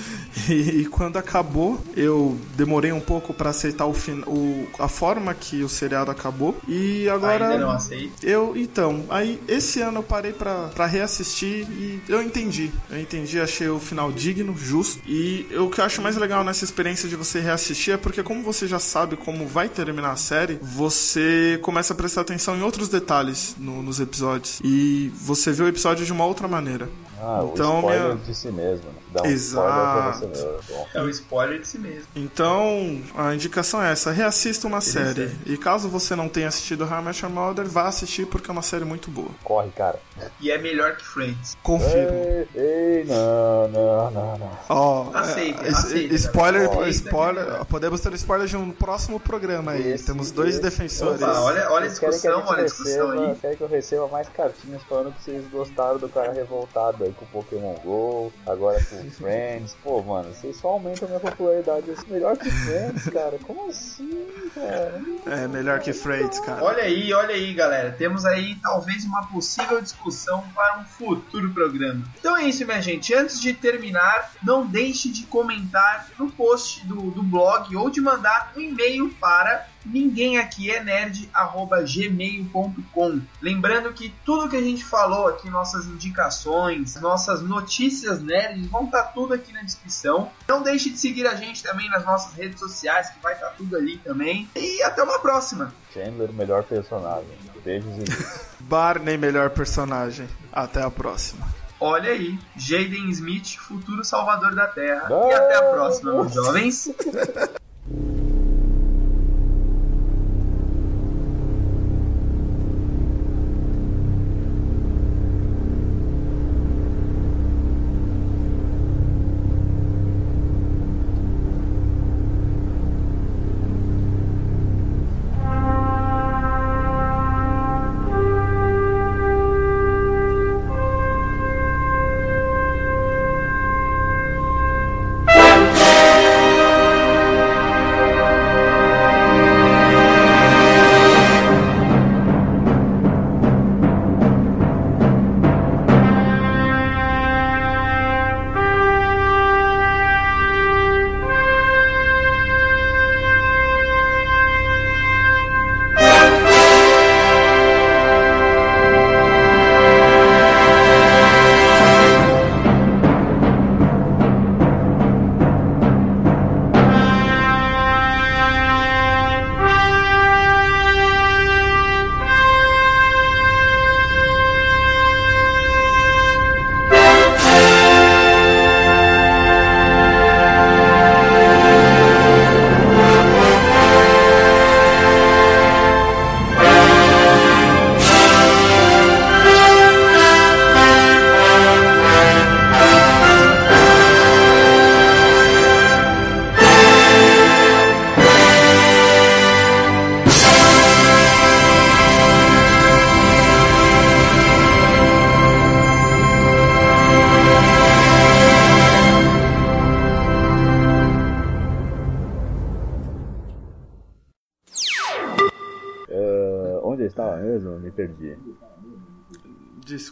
[0.50, 5.34] E, e quando acabou, eu demorei um pouco pra aceitar o, fin- o a forma
[5.34, 6.58] que o seriado acabou.
[6.68, 8.24] E agora Ainda não aceito.
[8.26, 12.72] eu, então, aí esse ano eu parei pra, pra reassistir e eu entendi.
[12.90, 15.02] Eu entendi, achei o final digno, justo.
[15.06, 18.24] E eu- o que eu acho mais legal nessa experiência de você reassistir é porque,
[18.24, 22.62] como você já sabe como vai terminar a série, você começa a prestar atenção em
[22.62, 24.60] outros detalhes no- nos episódios.
[24.64, 26.90] E você vê o episódio de uma outra maneira.
[27.24, 28.96] Ah, Então, o spoiler minha- de si mesmo, né?
[29.12, 29.68] Dá um Exato.
[29.68, 30.60] spoiler pra você mesmo.
[30.70, 30.88] Bom.
[30.94, 32.08] É o spoiler de si mesmo.
[32.16, 35.32] Então, a indicação é essa: reassista uma série.
[35.46, 38.54] E caso você não tenha assistido How I Met Your Mother, vá assistir porque é
[38.54, 39.30] uma série muito boa.
[39.44, 40.00] Corre, cara.
[40.40, 41.58] E é melhor que Friends.
[41.64, 42.10] Confirmo.
[42.14, 44.52] Ei, ei, não, não, não, não.
[44.70, 46.14] Ó, Aceita, é, es- aceita.
[46.16, 46.90] spoiler, Aceita.
[46.90, 49.92] spoiler, podemos ter spoiler de um próximo programa aí.
[49.94, 51.22] Esse- Temos dois esse- defensores.
[51.22, 53.36] Opa, olha, olha a discussão, olha a discussão receba- aí.
[53.36, 57.26] Querem que eu receba mais cartinhas falando que vocês gostaram do cara revoltado aí com
[57.26, 59.76] o Pokémon GO, agora com Friends.
[59.84, 61.92] Pô, mano, vocês só aumentam a minha popularidade.
[61.92, 63.38] É melhor que Friends, cara.
[63.44, 65.02] Como assim, cara?
[65.26, 66.64] É melhor que Freights, cara.
[66.64, 67.92] Olha aí, olha aí, galera.
[67.92, 72.04] Temos aí talvez uma possível discussão para um futuro programa.
[72.18, 73.14] Então é isso, minha gente.
[73.14, 78.54] Antes de terminar, não deixe de comentar no post do, do blog ou de mandar
[78.56, 83.22] um e-mail para ninguém aqui é nerd@gmail.com.
[83.42, 89.04] Lembrando que tudo que a gente falou aqui, nossas indicações, nossas notícias nerds, vão estar
[89.04, 90.30] tudo aqui na descrição.
[90.48, 93.76] Não deixe de seguir a gente também nas nossas redes sociais, que vai estar tudo
[93.76, 94.48] ali também.
[94.56, 95.74] E até uma próxima.
[95.94, 97.38] Chandler, melhor personagem.
[97.64, 98.04] Beijos e.
[98.64, 100.28] Barney, melhor personagem.
[100.52, 101.48] Até a próxima.
[101.80, 105.08] Olha aí, Jaden Smith, futuro salvador da Terra.
[105.10, 106.92] E até a próxima, meus jovens.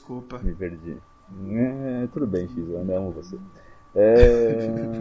[0.09, 0.39] Desculpa.
[0.39, 0.97] Me perdi.
[1.51, 3.37] É, tudo bem, X, eu ainda amo você.
[3.95, 4.95] É,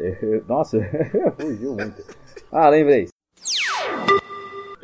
[0.00, 0.78] é, Nossa,
[1.38, 2.02] fugiu muito.
[2.50, 3.08] Ah, lembrei.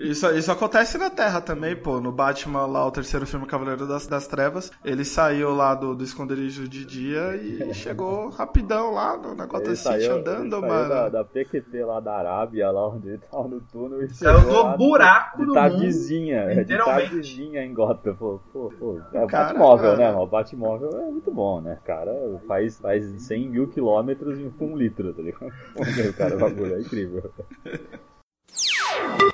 [0.03, 2.01] Isso, isso acontece na Terra também, pô.
[2.01, 6.03] No Batman lá, o terceiro filme Cavaleiro das, das Trevas, ele saiu lá do, do
[6.05, 10.67] esconderijo de dia e chegou rapidão lá no negócio Ele da City saiu, andando, ele
[10.67, 10.89] mano.
[10.89, 14.03] saiu da, da PQP lá da Arábia, lá onde ele tava no túnel.
[14.03, 17.09] E Saiu lá buraco de do tardezinha, mundo, de literalmente.
[17.09, 18.15] tardezinha em Gotham.
[18.15, 19.01] Pô, pô, pô.
[19.13, 20.13] É o Cara, Batmóvel, né?
[20.15, 21.79] O Batmóvel é muito bom, né?
[21.81, 22.13] O cara
[22.47, 25.53] faz, faz 100 mil quilômetros em um litro, tá ligado?
[26.13, 27.31] O cara, o bagulho é incrível.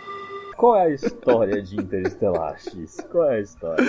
[0.58, 2.96] Qual é a história de Interestelar, X?
[3.12, 3.84] Qual é a história?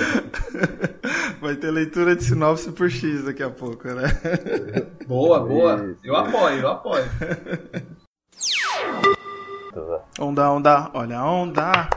[1.41, 4.03] Vai ter leitura de sinopse por X daqui a pouco, né?
[5.07, 5.95] Boa, boa.
[6.03, 7.03] Eu apoio, eu apoio.
[10.19, 11.89] Onda, onda, olha a onda.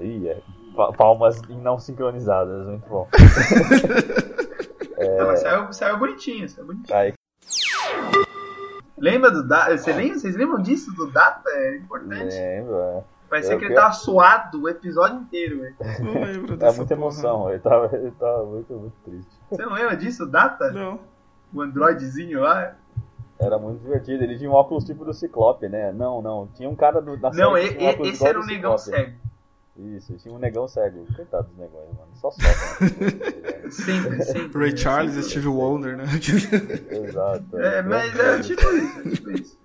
[0.00, 0.40] Ih, é.
[0.74, 3.08] Pa- Palmas não sincronizadas, muito bom.
[5.18, 6.96] Não, mas saiu, saiu bonitinho, saiu bonitinho.
[6.98, 7.12] Aí,
[8.98, 9.78] Lembra do Data?
[9.78, 10.18] Você lembra?
[10.18, 11.48] Vocês lembram disso do Data?
[11.50, 12.34] É importante.
[12.34, 13.02] lembro, é.
[13.28, 15.76] Parecia Eu- que ele eu- tava suado o episódio inteiro, velho.
[16.00, 17.08] Não lembro É dessa muita porra.
[17.08, 19.30] emoção, ele tava, ele tava muito, muito triste.
[19.50, 20.70] Você não lembra disso, o Data?
[20.70, 20.98] Não.
[21.52, 22.74] O androidezinho lá?
[23.38, 25.92] Era muito divertido, ele tinha um óculos tipo do Ciclope, né?
[25.92, 28.42] Não, não, tinha um cara do, da Não, série e- um e- esse era o
[28.42, 29.04] do negão Ciclope.
[29.06, 29.18] cego.
[29.96, 31.06] Isso, tinha um negão cego.
[31.14, 32.08] Coitado dos negões, mano.
[32.16, 33.70] Só sofrem.
[33.70, 34.58] Sempre, sempre.
[34.58, 36.04] Ray Charles, Steve Wonder, né?
[36.90, 37.58] Exato.
[37.60, 39.58] É, mas é tipo isso, é tipo isso.